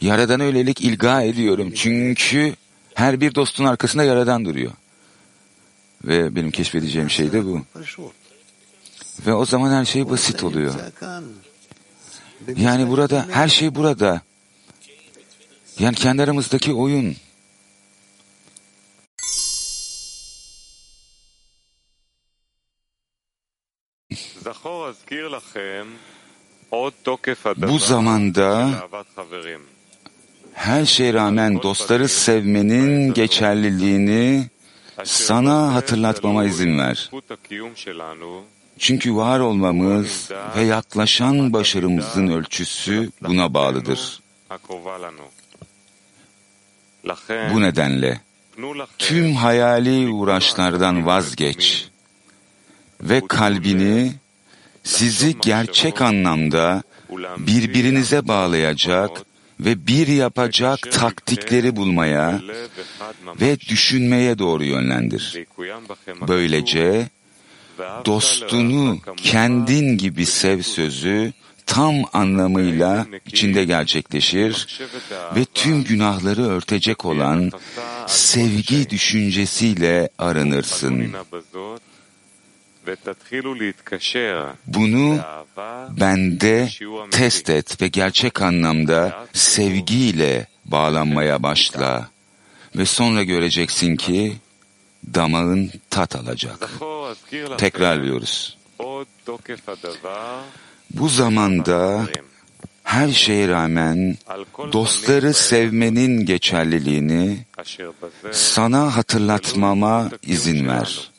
[0.02, 1.72] Yaradan öylelik ilga ediyorum.
[1.76, 2.56] Çünkü
[2.94, 4.72] her bir dostun arkasında Yaradan duruyor.
[6.04, 7.62] Ve benim keşfedeceğim şey de bu.
[9.26, 10.74] Ve o zaman her şey basit oluyor.
[12.56, 14.22] Yani burada, her şey burada.
[15.80, 17.16] Yani kendi aramızdaki oyun.
[27.58, 28.70] Bu zamanda
[30.54, 34.50] her şeye rağmen dostları sevmenin geçerliliğini
[35.04, 37.12] sana hatırlatmama izin ver.
[38.80, 44.22] Çünkü var olmamız ve yaklaşan başarımızın ölçüsü buna bağlıdır.
[47.54, 48.22] Bu nedenle
[48.98, 51.88] tüm hayali uğraşlardan vazgeç
[53.02, 54.14] ve kalbini
[54.84, 56.84] sizi gerçek anlamda
[57.38, 59.26] birbirinize bağlayacak
[59.66, 62.42] ve bir yapacak taktikleri bulmaya
[63.42, 65.46] ve düşünmeye doğru yönlendir.
[66.28, 67.10] Böylece
[68.06, 71.34] dostunu kendin gibi sev sözü
[71.66, 74.80] tam anlamıyla içinde gerçekleşir
[75.36, 77.52] ve tüm günahları örtecek olan
[78.08, 81.14] sevgi düşüncesiyle aranırsın.
[84.68, 85.20] Bunu
[85.90, 86.70] bende
[87.12, 92.10] test et ve gerçek anlamda sevgiyle bağlanmaya başla.
[92.76, 94.38] Ve sonra göreceksin ki
[95.14, 96.70] damağın tat alacak.
[97.58, 98.58] Tekrarlıyoruz.
[100.94, 102.08] Bu zamanda
[102.84, 104.18] her şeye rağmen
[104.74, 107.46] dostları sevmenin geçerliliğini
[108.32, 111.11] sana hatırlatmama izin ver.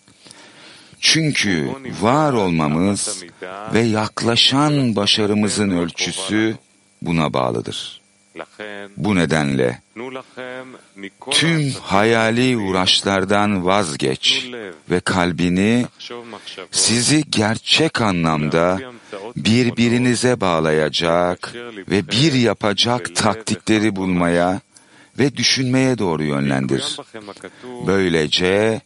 [1.03, 3.24] Çünkü var olmamız
[3.74, 6.57] ve yaklaşan başarımızın ölçüsü
[7.03, 8.03] buna bağlıdır.
[8.96, 9.80] Bu nedenle
[11.30, 14.50] tüm hayali uğraşlardan vazgeç
[14.90, 15.86] ve kalbini
[16.70, 18.80] sizi gerçek anlamda
[19.36, 21.53] birbirinize bağlayacak
[21.90, 24.61] ve bir yapacak taktikleri bulmaya
[25.18, 26.96] ve düşünmeye doğru yönlendir.
[27.86, 28.80] Böylece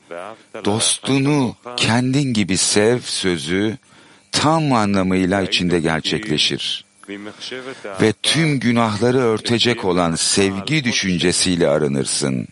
[0.65, 3.79] dostunu kendin gibi sev sözü
[4.33, 6.85] tam anlamıyla içinde gerçekleşir.
[8.01, 12.49] Ve tüm günahları örtecek olan sevgi düşüncesiyle arınırsın.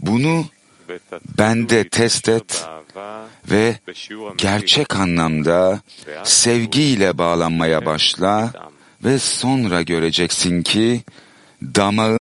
[0.00, 0.44] Bunu
[1.38, 2.66] bende test et
[3.50, 3.78] ve
[4.38, 5.80] gerçek anlamda
[6.24, 8.52] sevgiyle bağlanmaya başla
[9.03, 11.03] ve sonra göreceksin ki
[11.75, 12.17] damağın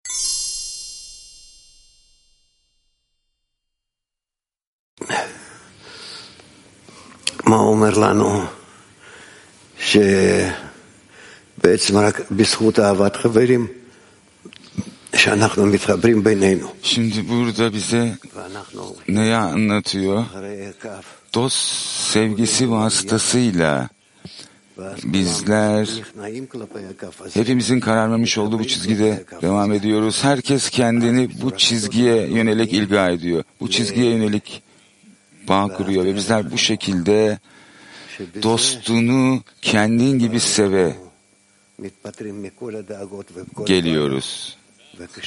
[7.44, 8.46] מה הוא אומר לנו?
[11.58, 13.66] שבעצם רק בזכות אהבת חברים,
[15.16, 16.68] שאנחנו מתחברים בינינו.
[16.82, 20.22] Şimdi burada bize ואנחנו neyi anlatıyor?
[20.22, 21.04] אחרי כף.
[21.34, 21.56] Dost
[22.12, 23.88] sevgisi vasıtasıyla
[25.03, 25.89] bizler
[27.33, 30.23] hepimizin kararmamış olduğu bu çizgide devam ediyoruz.
[30.23, 33.43] Herkes kendini bu çizgiye yönelik ilga ediyor.
[33.59, 34.63] Bu çizgiye yönelik
[35.47, 37.39] bağ kuruyor ve bizler bu şekilde
[38.43, 40.95] dostunu kendin gibi seve
[43.65, 44.57] geliyoruz.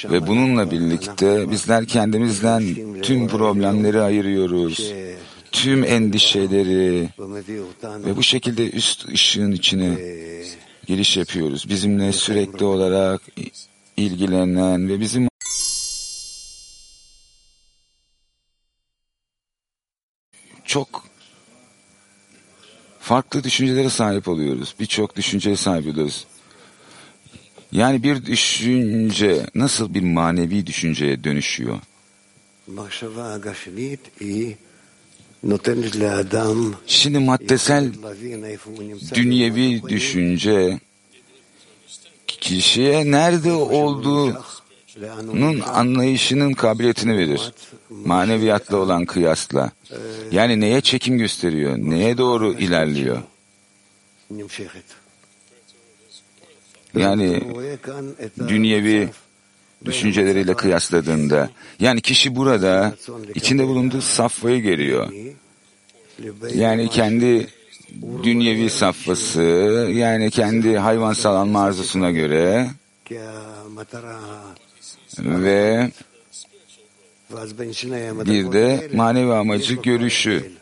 [0.05, 2.62] Ve bununla birlikte bizler kendimizden
[3.03, 4.92] tüm problemleri ayırıyoruz.
[5.53, 7.09] Tüm endişeleri
[7.88, 9.99] ve bu şekilde üst ışığın içine
[10.86, 11.68] giriş yapıyoruz.
[11.68, 13.20] Bizimle sürekli olarak
[13.97, 15.28] ilgilenen ve bizim
[20.64, 21.05] çok
[23.01, 24.74] farklı düşüncelere sahip oluyoruz.
[24.80, 26.26] Birçok düşünceye sahip oluyoruz.
[27.72, 31.78] Yani bir düşünce nasıl bir manevi düşünceye dönüşüyor?
[36.86, 37.92] Şimdi maddesel
[39.14, 40.80] dünyevi düşünce
[42.26, 44.40] kişiye nerede olduğunun
[45.61, 47.53] anlayışının kabiliyetini verir.
[47.90, 49.70] Maneviyatla olan kıyasla.
[50.30, 53.22] Yani neye çekim gösteriyor, neye doğru ilerliyor.
[56.94, 57.42] Yani
[58.49, 59.09] dünyevi
[59.85, 61.51] düşünceleriyle kıyasladığında
[61.81, 62.95] yani kişi burada
[63.35, 65.12] içinde bulunduğu safhayı görüyor.
[66.55, 67.49] Yani kendi
[68.22, 69.43] dünyevi safhası
[69.93, 72.70] yani kendi hayvansal alma arzusuna göre
[75.20, 75.91] ve
[78.27, 80.55] bir de manevi amacı görüşü.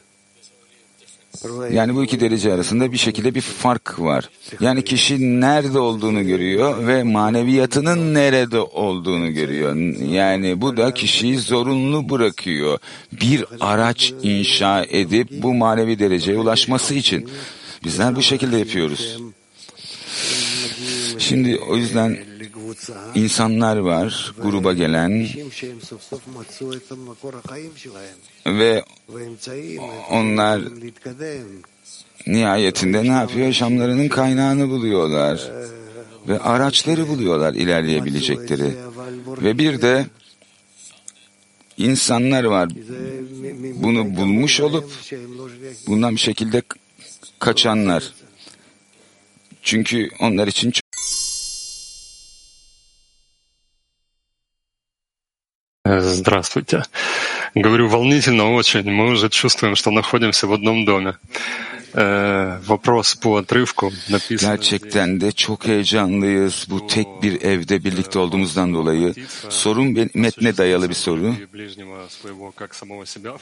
[1.72, 4.30] Yani bu iki derece arasında bir şekilde bir fark var.
[4.60, 9.74] Yani kişi nerede olduğunu görüyor ve maneviyatının nerede olduğunu görüyor.
[10.12, 12.78] Yani bu da kişiyi zorunlu bırakıyor.
[13.12, 17.28] Bir araç inşa edip bu manevi dereceye ulaşması için.
[17.84, 19.18] Bizler bu şekilde yapıyoruz.
[21.18, 22.18] Şimdi o yüzden
[23.14, 25.26] insanlar var gruba gelen
[28.46, 28.84] ve
[30.10, 30.62] onlar
[32.26, 33.46] nihayetinde ne yapıyor?
[33.46, 35.50] Yaşamlarının kaynağını buluyorlar
[36.28, 38.74] ve araçları buluyorlar ilerleyebilecekleri.
[39.28, 40.06] Ve bir de
[41.76, 42.68] insanlar var
[43.74, 44.90] bunu bulmuş olup
[45.86, 46.62] bundan bir şekilde
[47.38, 48.12] kaçanlar.
[49.62, 50.70] Çünkü onlar için
[55.86, 56.82] Здравствуйте.
[57.54, 58.90] Говорю волнительно очень.
[58.90, 61.16] Мы уже чувствуем, что находимся в одном доме.
[61.96, 64.50] Ee, вопрос по отрывку написан.
[64.56, 69.14] Gerçekten de çok heyecanlıyız bu tek bir evde birlikte olduğumuzdan dolayı.
[69.50, 71.34] Sorun ben- metne dayalı bir soru.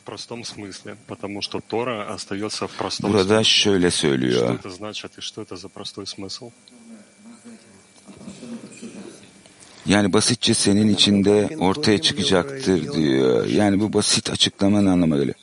[0.06, 3.44] простом смысле, потому что Тора остается в простом Burada смысле.
[3.44, 4.58] şöyle Что söylüyor.
[9.86, 13.46] Yani basitçe senin içinde ortaya çıkacaktır diyor.
[13.46, 15.34] Yani bu basit açıklamanın anlamı geliyor.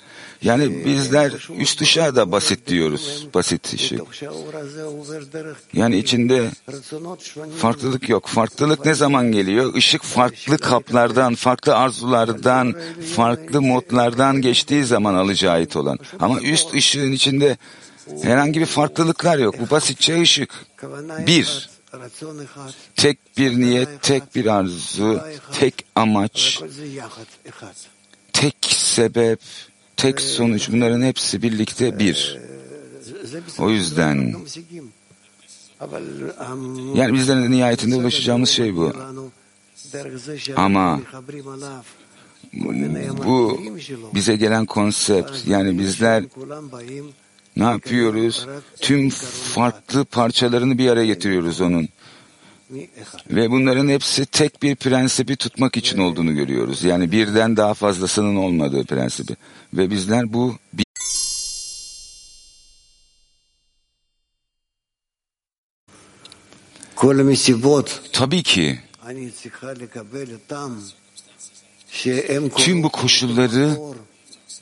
[0.43, 3.27] Yani bizler üst ışığa da basit diyoruz.
[3.33, 4.01] Basit ışık.
[5.73, 6.49] Yani içinde
[7.57, 8.27] farklılık yok.
[8.27, 9.75] Farklılık ne zaman geliyor?
[9.75, 12.75] Işık farklı kaplardan, farklı arzulardan,
[13.15, 15.99] farklı modlardan geçtiği zaman alıcı ait olan.
[16.19, 17.57] Ama üst ışığın içinde
[18.21, 19.55] herhangi bir farklılıklar yok.
[19.59, 20.53] Bu basitçe ışık.
[21.27, 21.69] Bir.
[22.95, 25.21] Tek bir niyet, tek bir arzu,
[25.53, 26.61] tek amaç,
[28.33, 29.39] tek sebep,
[29.97, 32.39] tek sonuç bunların hepsi birlikte bir.
[33.59, 34.35] O yüzden
[36.95, 38.93] yani bizlerin de nihayetinde ulaşacağımız şey bu.
[40.55, 41.01] Ama
[43.25, 43.59] bu
[44.13, 46.23] bize gelen konsept yani bizler
[47.59, 48.47] ne yapıyoruz?
[48.81, 49.09] Tüm
[49.53, 51.89] farklı parçalarını bir araya getiriyoruz onun.
[53.29, 56.83] Ve bunların hepsi tek bir prensibi tutmak için olduğunu görüyoruz.
[56.83, 59.35] Yani birden daha fazlasının olmadığı prensibi.
[59.73, 60.55] Ve bizler bu
[68.13, 68.79] Tabii ki
[72.49, 73.77] tüm bu koşulları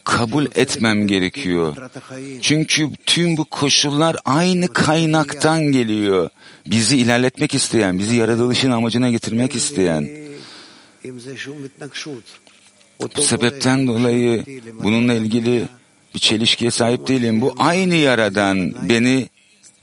[0.07, 1.75] kabul etmem gerekiyor.
[2.41, 6.29] Çünkü tüm bu koşullar aynı kaynaktan geliyor.
[6.67, 10.09] Bizi ilerletmek isteyen, bizi yaratılışın amacına getirmek isteyen.
[13.01, 14.43] Bu sebepten dolayı
[14.83, 15.67] bununla ilgili
[16.15, 17.41] bir çelişkiye sahip değilim.
[17.41, 19.29] Bu aynı yaradan beni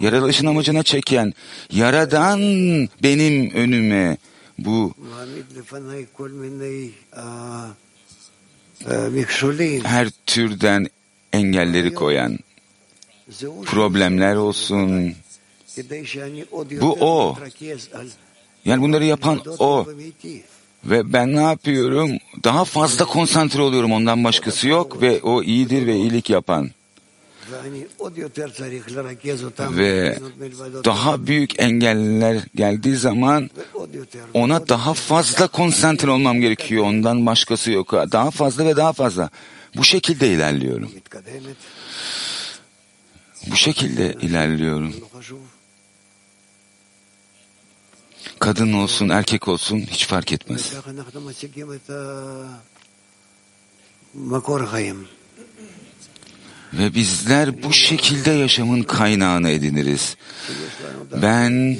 [0.01, 1.35] yaratılışın amacına çeken,
[1.71, 2.41] yaradan
[3.03, 4.17] benim önüme
[4.59, 4.95] bu
[9.85, 10.87] her türden
[11.33, 12.39] engelleri koyan,
[13.65, 15.15] problemler olsun,
[16.81, 17.37] Bu o.
[18.65, 19.87] Yani bunları yapan o.
[20.85, 22.11] Ve ben ne yapıyorum?
[22.45, 23.93] Daha fazla konsantre oluyorum.
[23.93, 26.71] Ondan başkası yok ve o iyidir ve iyilik yapan.
[29.77, 30.19] Ve
[30.85, 33.51] daha büyük engeller geldiği zaman
[34.35, 36.85] ona daha fazla konsantre olmam gerekiyor.
[36.85, 37.93] Ondan başkası yok.
[37.93, 39.31] Daha fazla ve daha fazla.
[39.77, 40.91] Bu şekilde ilerliyorum.
[43.47, 44.95] Bu şekilde ilerliyorum.
[48.39, 50.73] Kadın olsun, erkek olsun hiç fark etmez.
[56.74, 60.16] Ve bizler bu şekilde yaşamın kaynağını ediniriz.
[61.22, 61.78] Ben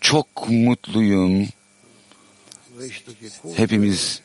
[0.00, 1.48] çok mutluyum.
[3.56, 4.20] Hepimiz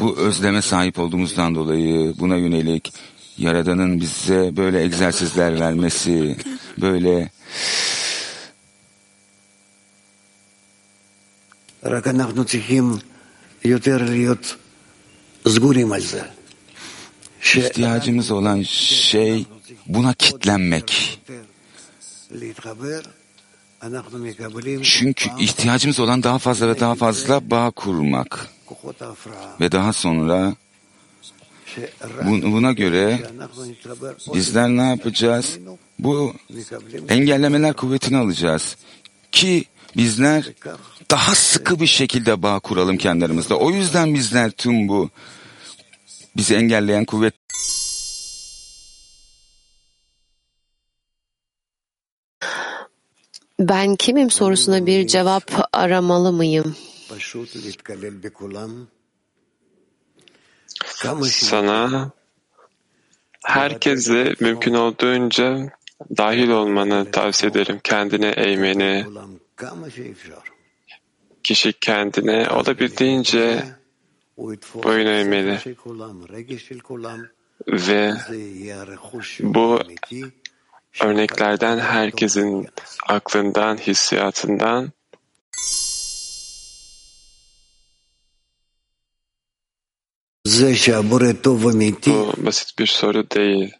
[0.00, 2.92] bu özleme sahip olduğumuzdan dolayı buna yönelik
[3.38, 6.36] Yaradan'ın bize böyle egzersizler vermesi,
[6.78, 7.30] böyle
[11.84, 12.98] רק אנחנו צריכים
[13.64, 14.56] יותר להיות
[15.48, 16.22] סגורים על זה.
[17.45, 19.45] şey, ihtiyacımız olan şey
[19.87, 21.19] buna kitlenmek.
[24.83, 28.49] Çünkü ihtiyacımız olan daha fazla ve daha fazla bağ kurmak.
[29.61, 30.55] Ve daha sonra
[32.23, 33.19] buna göre
[34.33, 35.59] bizler ne yapacağız?
[35.99, 36.33] Bu
[37.09, 38.77] engellemeler kuvvetini alacağız.
[39.31, 39.65] Ki
[39.97, 40.51] bizler
[41.11, 43.53] daha sıkı bir şekilde bağ kuralım kendilerimizde.
[43.53, 45.09] O yüzden bizler tüm bu
[46.37, 47.33] Bizi engelleyen kuvvet
[53.59, 56.75] Ben kimim sorusuna bir cevap aramalı mıyım?
[61.23, 62.11] Sana
[63.45, 65.69] herkese mümkün olduğunca
[66.17, 67.79] dahil olmanı tavsiye ederim.
[67.83, 69.05] Kendine eğmeni.
[71.43, 73.63] Kişi kendine olabildiğince
[74.83, 75.59] Böyleyemeli.
[77.67, 78.13] Ve
[79.39, 79.79] bu
[81.01, 82.67] örneklerden herkesin
[83.07, 84.91] aklından, hissiyatından
[92.05, 93.73] bu basit bir soru değil.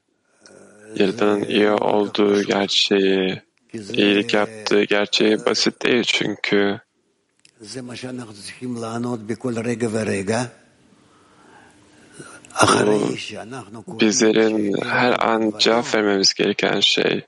[0.96, 3.42] Yaradan'ın iyi olduğu gerçeği,
[3.74, 6.80] iyilik yaptığı gerçeği basit değil çünkü
[7.61, 10.45] זה מה שאנחנו צריכים לענות בכל רגע ורגע.
[12.53, 17.27] אחרי שאנחנו קוראים bizlerin her an cevap vermemiz gereken şey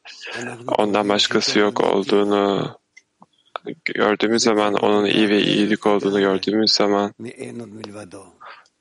[0.78, 2.76] ondan başkası yok olduğunu
[3.84, 8.24] gördüğümüz zaman onun iyi ve iyilik olduğunu gördüğümüz zaman מאין עוד מלבדו.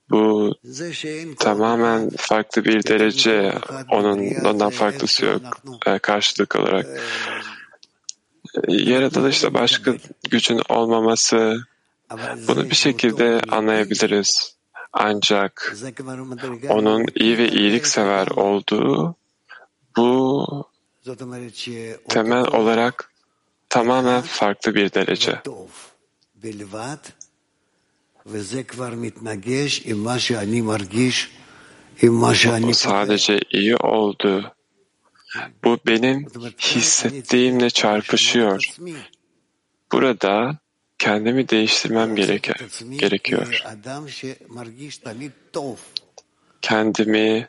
[0.09, 3.53] bu זה שאין כוח tamamen farklı bir derece
[3.89, 5.41] onun ondan farklısı yok
[5.85, 6.85] e, karşılık olarak.
[8.56, 9.94] ee, yaratılışta başka
[10.30, 11.60] gücün olmaması
[12.48, 14.56] bunu bir şekilde anlayabiliriz.
[14.92, 15.76] Ancak
[16.68, 19.14] onun iyi ve iyiliksever olduğu
[19.96, 20.46] bu
[22.08, 23.10] temel olarak
[23.68, 25.40] tamamen farklı bir derece.
[32.62, 34.55] Bu sadece iyi oldu
[35.64, 36.26] bu benim
[36.60, 38.76] hissettiğimle çarpışıyor.
[39.92, 40.58] Burada
[40.98, 42.52] kendimi değiştirmem gereke,
[42.90, 43.62] gerekiyor.
[46.62, 47.48] Kendimi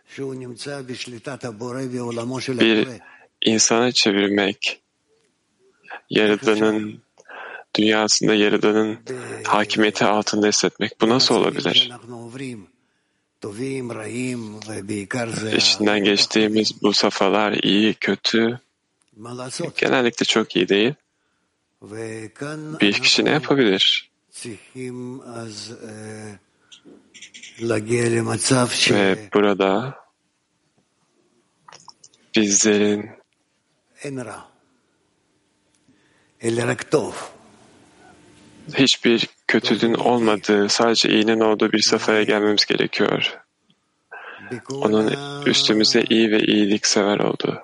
[2.59, 2.87] bir
[3.41, 4.81] insana çevirmek,
[6.09, 7.01] Yaradan'ın
[7.75, 8.99] dünyasında Yaradan'ın
[9.43, 11.01] hakimiyeti altında hissetmek.
[11.01, 11.91] Bu nasıl olabilir?
[15.57, 18.59] İçinden geçtiğimiz bu safhalar iyi, kötü,
[19.77, 20.93] genellikle çok iyi değil.
[22.81, 24.11] Bir kişi ne yapabilir?
[28.95, 29.95] Ve burada
[32.35, 33.09] bizlerin
[38.73, 43.37] hiçbir kötülüğün olmadığı, sadece iyinin olduğu bir safhaya gelmemiz gerekiyor.
[44.71, 45.13] Onun
[45.45, 47.63] üstümüze iyi ve iyilik sever oldu.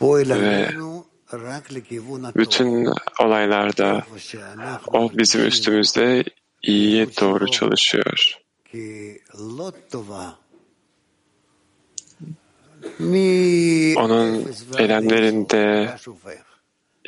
[0.00, 0.68] Ve
[2.36, 2.88] bütün
[3.20, 4.02] olaylarda
[4.86, 6.24] o bizim üstümüzde
[6.62, 8.38] iyiye doğru çalışıyor.
[13.96, 14.46] Onun
[14.78, 15.94] eylemlerinde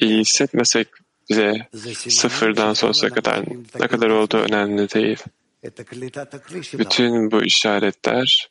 [0.00, 0.88] iyi hissetmesek
[1.30, 1.68] bile
[2.08, 3.44] sıfırdan sonsuza kadar
[3.80, 5.18] ne kadar olduğu önemli değil.
[6.78, 8.50] Bütün bu işaretler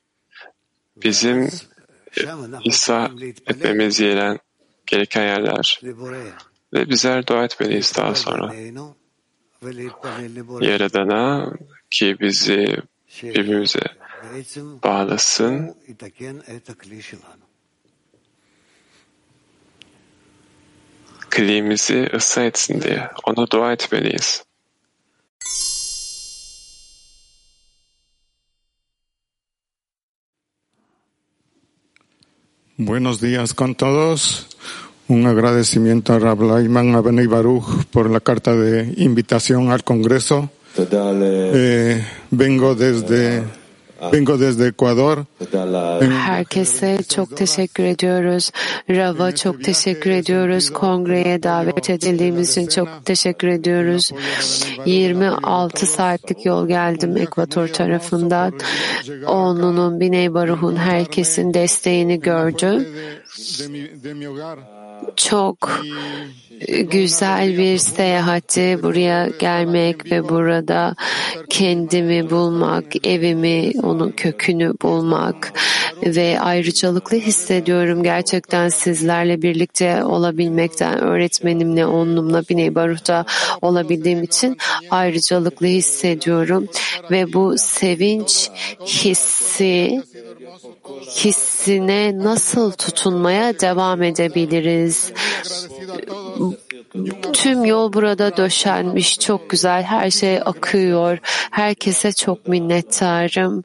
[1.03, 1.49] bizim
[2.63, 3.11] İsa
[3.47, 4.39] etmemiz gereken,
[4.85, 5.81] gereken yerler.
[6.73, 8.53] Ve bizler dua etmeliyiz daha sonra.
[10.61, 11.53] Yaradan'a
[11.89, 12.77] ki bizi
[13.23, 13.81] birbirimize
[14.84, 15.76] bağlasın.
[21.36, 23.10] Klimizi ıslah etsin diye.
[23.28, 24.44] Ona dua etmeliyiz.
[32.78, 34.48] Buenos días con todos.
[35.07, 40.49] Un agradecimiento a Rablaimán Abenei Baruch por la carta de invitación al Congreso.
[40.78, 43.44] Eh, vengo desde
[44.14, 45.18] vengo desde Ecuador.
[46.11, 48.52] Herkese çok teşekkür ediyoruz.
[48.90, 50.69] Rava çok teşekkür ediyoruz.
[50.69, 54.11] Kongreye davet edildiğimiz için çok teşekkür ediyoruz.
[54.86, 58.53] 26 saatlik yol geldim Ekvator tarafından.
[59.27, 62.88] Onunun Biney Baruh'un herkesin desteğini gördüm.
[65.15, 65.84] Çok
[66.91, 70.95] güzel bir seyahati buraya gelmek ve burada
[71.49, 75.53] kendimi bulmak, evimi, onun kökünü bulmak
[76.05, 83.26] ve ayrıcalıklı hissediyorum gerçekten sizlerle birlikte olabilmekten, öğretmenimle, onunla Biney Baruh'ta
[83.61, 84.57] olabildiğim için
[84.91, 86.67] ayrıcalıklı hissediyorum
[87.11, 88.49] ve bu sevinç
[88.85, 90.03] hissi
[91.07, 95.11] hissine nasıl tutunmaya devam edebiliriz?
[97.34, 101.17] Tüm yol burada döşenmiş, çok güzel, her şey akıyor.
[101.51, 103.63] Herkese çok minnettarım.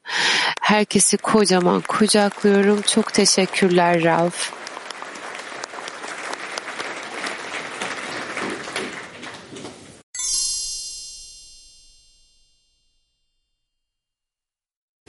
[0.60, 2.82] Herkesi kocaman kucaklıyorum.
[2.82, 4.30] Çok teşekkürler Rav.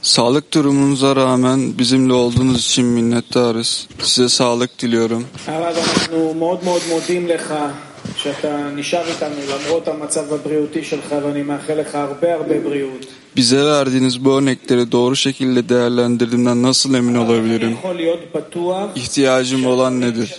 [0.01, 3.87] Sağlık durumunuza rağmen bizimle olduğunuz için minnettarız.
[3.99, 5.27] Size sağlık diliyorum.
[5.47, 7.53] הרב, אנחנו מאוד מאוד מודים לך
[8.15, 13.05] שאתה נשאר איתנו למרות המצב הבריאותי שלך ואני מאחל לך הרבה הרבה בריאות.
[13.37, 17.71] Bize verdiğiniz bu örnekleri doğru şekilde değerlendirdiğimden nasıl emin olabilirim?
[17.71, 20.29] יכול להיות בטוח İhtiyacım olan nedir?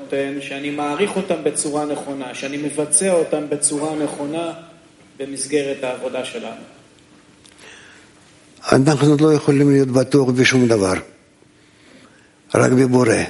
[0.00, 4.52] נותן, שאני מעריך אותם בצורה נכונה, שאני מבצע אותם בצורה נכונה
[5.18, 6.64] במסגרת העבודה שלנו.
[8.72, 10.94] אנחנו לא יכולים להיות בטוח בשום דבר,
[12.54, 13.22] רק בבורא.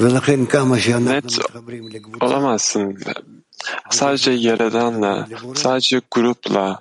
[0.00, 2.94] ולכן כמה שאנחנו Net מתחברים לקבוצה, olamazsın.
[3.90, 6.80] Sadece Yaradan'la, sadece grupla,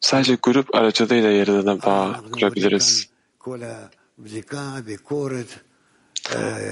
[0.00, 3.06] sadece grup aracılığıyla Yaradan'a bağ kurabiliriz.
[3.38, 5.46] כל הבדיקה, ביקורת,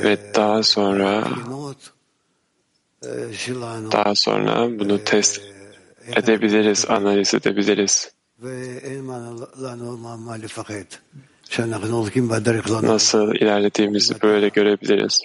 [0.03, 1.91] Ve daha sonra בחינות
[3.05, 5.41] אה, שלנו, daha sonra bunu test
[6.17, 8.11] edebiliriz, analiz edebiliriz.
[12.88, 15.20] Nasıl ilerlediğimizi böyle görebiliriz.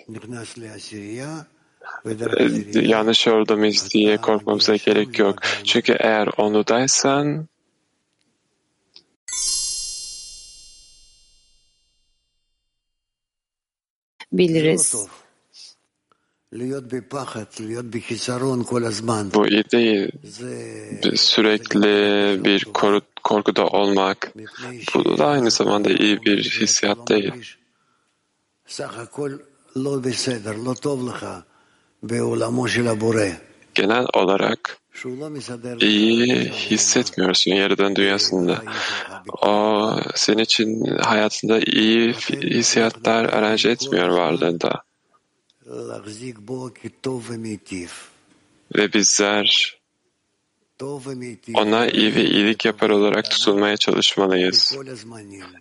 [2.74, 5.36] Ee, yanlış yolda mıyız diye korkmamıza gerek yok.
[5.64, 7.48] Çünkü eğer onudaysan
[14.32, 14.94] biliriz.
[19.34, 20.10] Bu ideyi
[21.14, 21.84] sürekli
[22.44, 22.64] bir
[23.24, 24.32] korkuda olmak,
[24.94, 27.32] bu da aynı zamanda iyi bir hissiyat değil.
[33.74, 34.78] Genel olarak
[35.80, 38.62] iyi hissetmiyorsun yerden dünyasında.
[39.42, 42.12] O senin için hayatında iyi
[42.42, 44.89] hissiyatlar aranje etmiyor varlığında.
[48.76, 49.78] Ve bizler
[51.54, 54.76] ona iyi ve iyilik yapar olarak tutulmaya çalışmalıyız.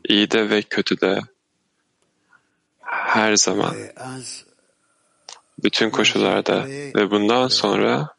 [0.09, 1.19] İyi de ve kötü de
[2.81, 3.75] her zaman
[5.63, 8.15] bütün koşullarda ve bundan sonra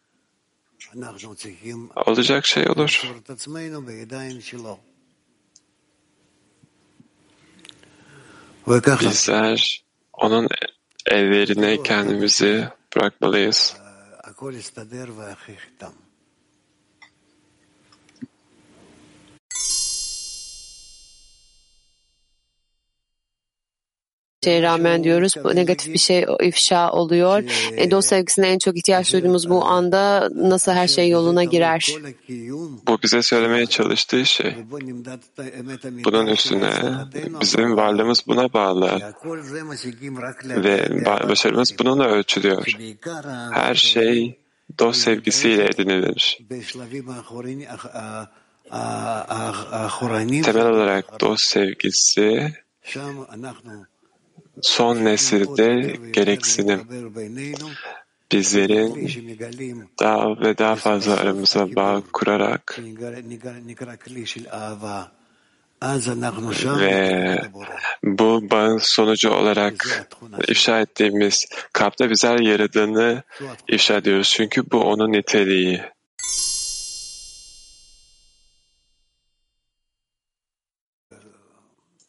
[2.07, 3.12] olacak şey olur.
[9.01, 10.49] Bizler onun
[11.11, 13.77] ellerine kendimizi bırakmalıyız.
[24.45, 25.35] şeye rağmen diyoruz.
[25.45, 27.45] Bu negatif bir şey ifşa oluyor.
[27.77, 31.97] E, dost sevgisine en çok ihtiyaç duyduğumuz bu anda nasıl her şey yoluna girer?
[32.87, 34.57] Bu bize söylemeye çalıştığı şey.
[36.05, 36.73] Bunun üstüne
[37.41, 39.15] bizim varlığımız buna bağlı
[40.47, 42.67] ve başarımız bununla ölçülüyor.
[43.53, 44.39] Her şey
[44.79, 46.39] dost sevgisiyle edinilir.
[50.43, 52.53] Temel olarak dost sevgisi
[54.62, 56.81] son nesilde gereksinim
[58.32, 59.10] bizlerin
[60.01, 62.78] daha ve daha fazla aramıza bağ kurarak
[66.81, 67.39] ve
[68.02, 70.06] bu bağın sonucu olarak
[70.48, 73.22] ifşa ettiğimiz kapta bizler yaradığını
[73.68, 74.32] ifşa ediyoruz.
[74.36, 75.82] Çünkü bu onun niteliği.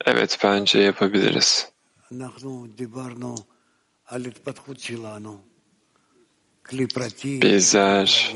[0.06, 1.72] Evet bence yapabiliriz.
[7.42, 8.36] Bizler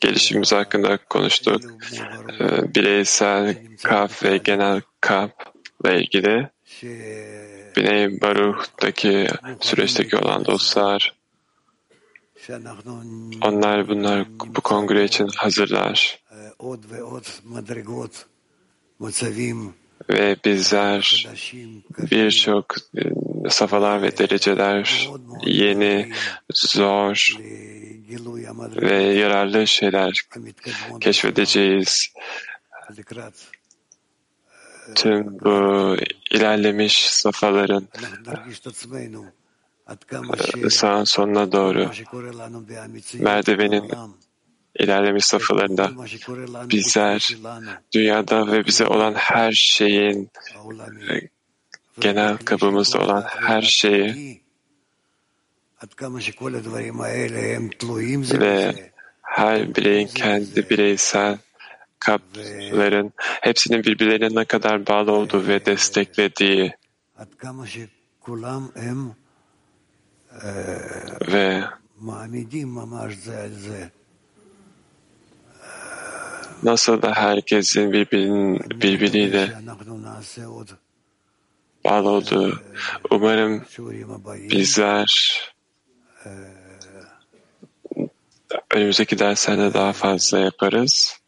[0.00, 1.62] gelişimimiz hakkında konuştuk.
[2.74, 6.48] Bireysel kap ve genel kapla ilgili.
[7.76, 9.26] Biney Baruch'taki
[9.60, 11.14] süreçteki olan dostlar.
[13.42, 14.26] Onlar bunlar
[14.56, 16.22] bu kongre için hazırlar.
[20.10, 21.28] Ve bizler
[22.10, 25.08] birçok e, safhalar ve dereceler
[25.46, 26.12] yeni,
[26.54, 27.36] zor
[28.76, 30.22] ve yararlı şeyler
[31.00, 32.12] keşfedeceğiz.
[34.94, 35.96] Tüm bu
[36.30, 37.88] ilerlemiş safhaların
[40.64, 41.90] e, sağın sonuna doğru
[43.14, 43.90] merdivenin
[44.78, 45.90] ilerlemiş safhalarında
[46.70, 47.36] bizler
[47.94, 50.30] dünyada ve bize olan her şeyin
[51.10, 51.20] e,
[52.00, 54.42] genel kabımızda olan her şeyi
[58.40, 58.90] ve
[59.22, 61.38] her bireyin kendi bireysel
[61.98, 66.72] kapların hepsinin birbirlerine ne kadar bağlı olduğu ve desteklediği
[71.32, 71.64] ve
[76.62, 79.54] nasıl da herkesin birbirinin, birbiriyle
[81.84, 82.62] bağlı olduğu.
[83.10, 83.64] Umarım
[84.50, 85.40] bizler
[88.70, 91.20] önümüzdeki derslerde daha fazla yaparız.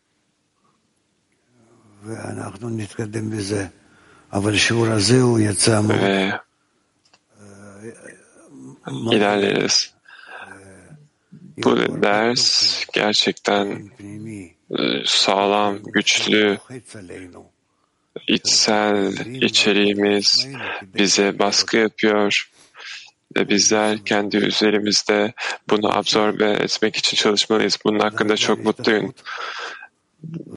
[6.00, 6.32] Ve
[9.12, 9.94] ilerleriz.
[11.64, 14.59] Bu ders gerçekten e,
[15.04, 16.58] sağlam, güçlü,
[18.28, 20.48] içsel içeriğimiz
[20.94, 22.50] bize baskı yapıyor
[23.36, 25.32] ve bizler kendi üzerimizde
[25.70, 27.78] bunu absorbe etmek için çalışmalıyız.
[27.84, 29.14] Bunun hakkında çok mutluyum.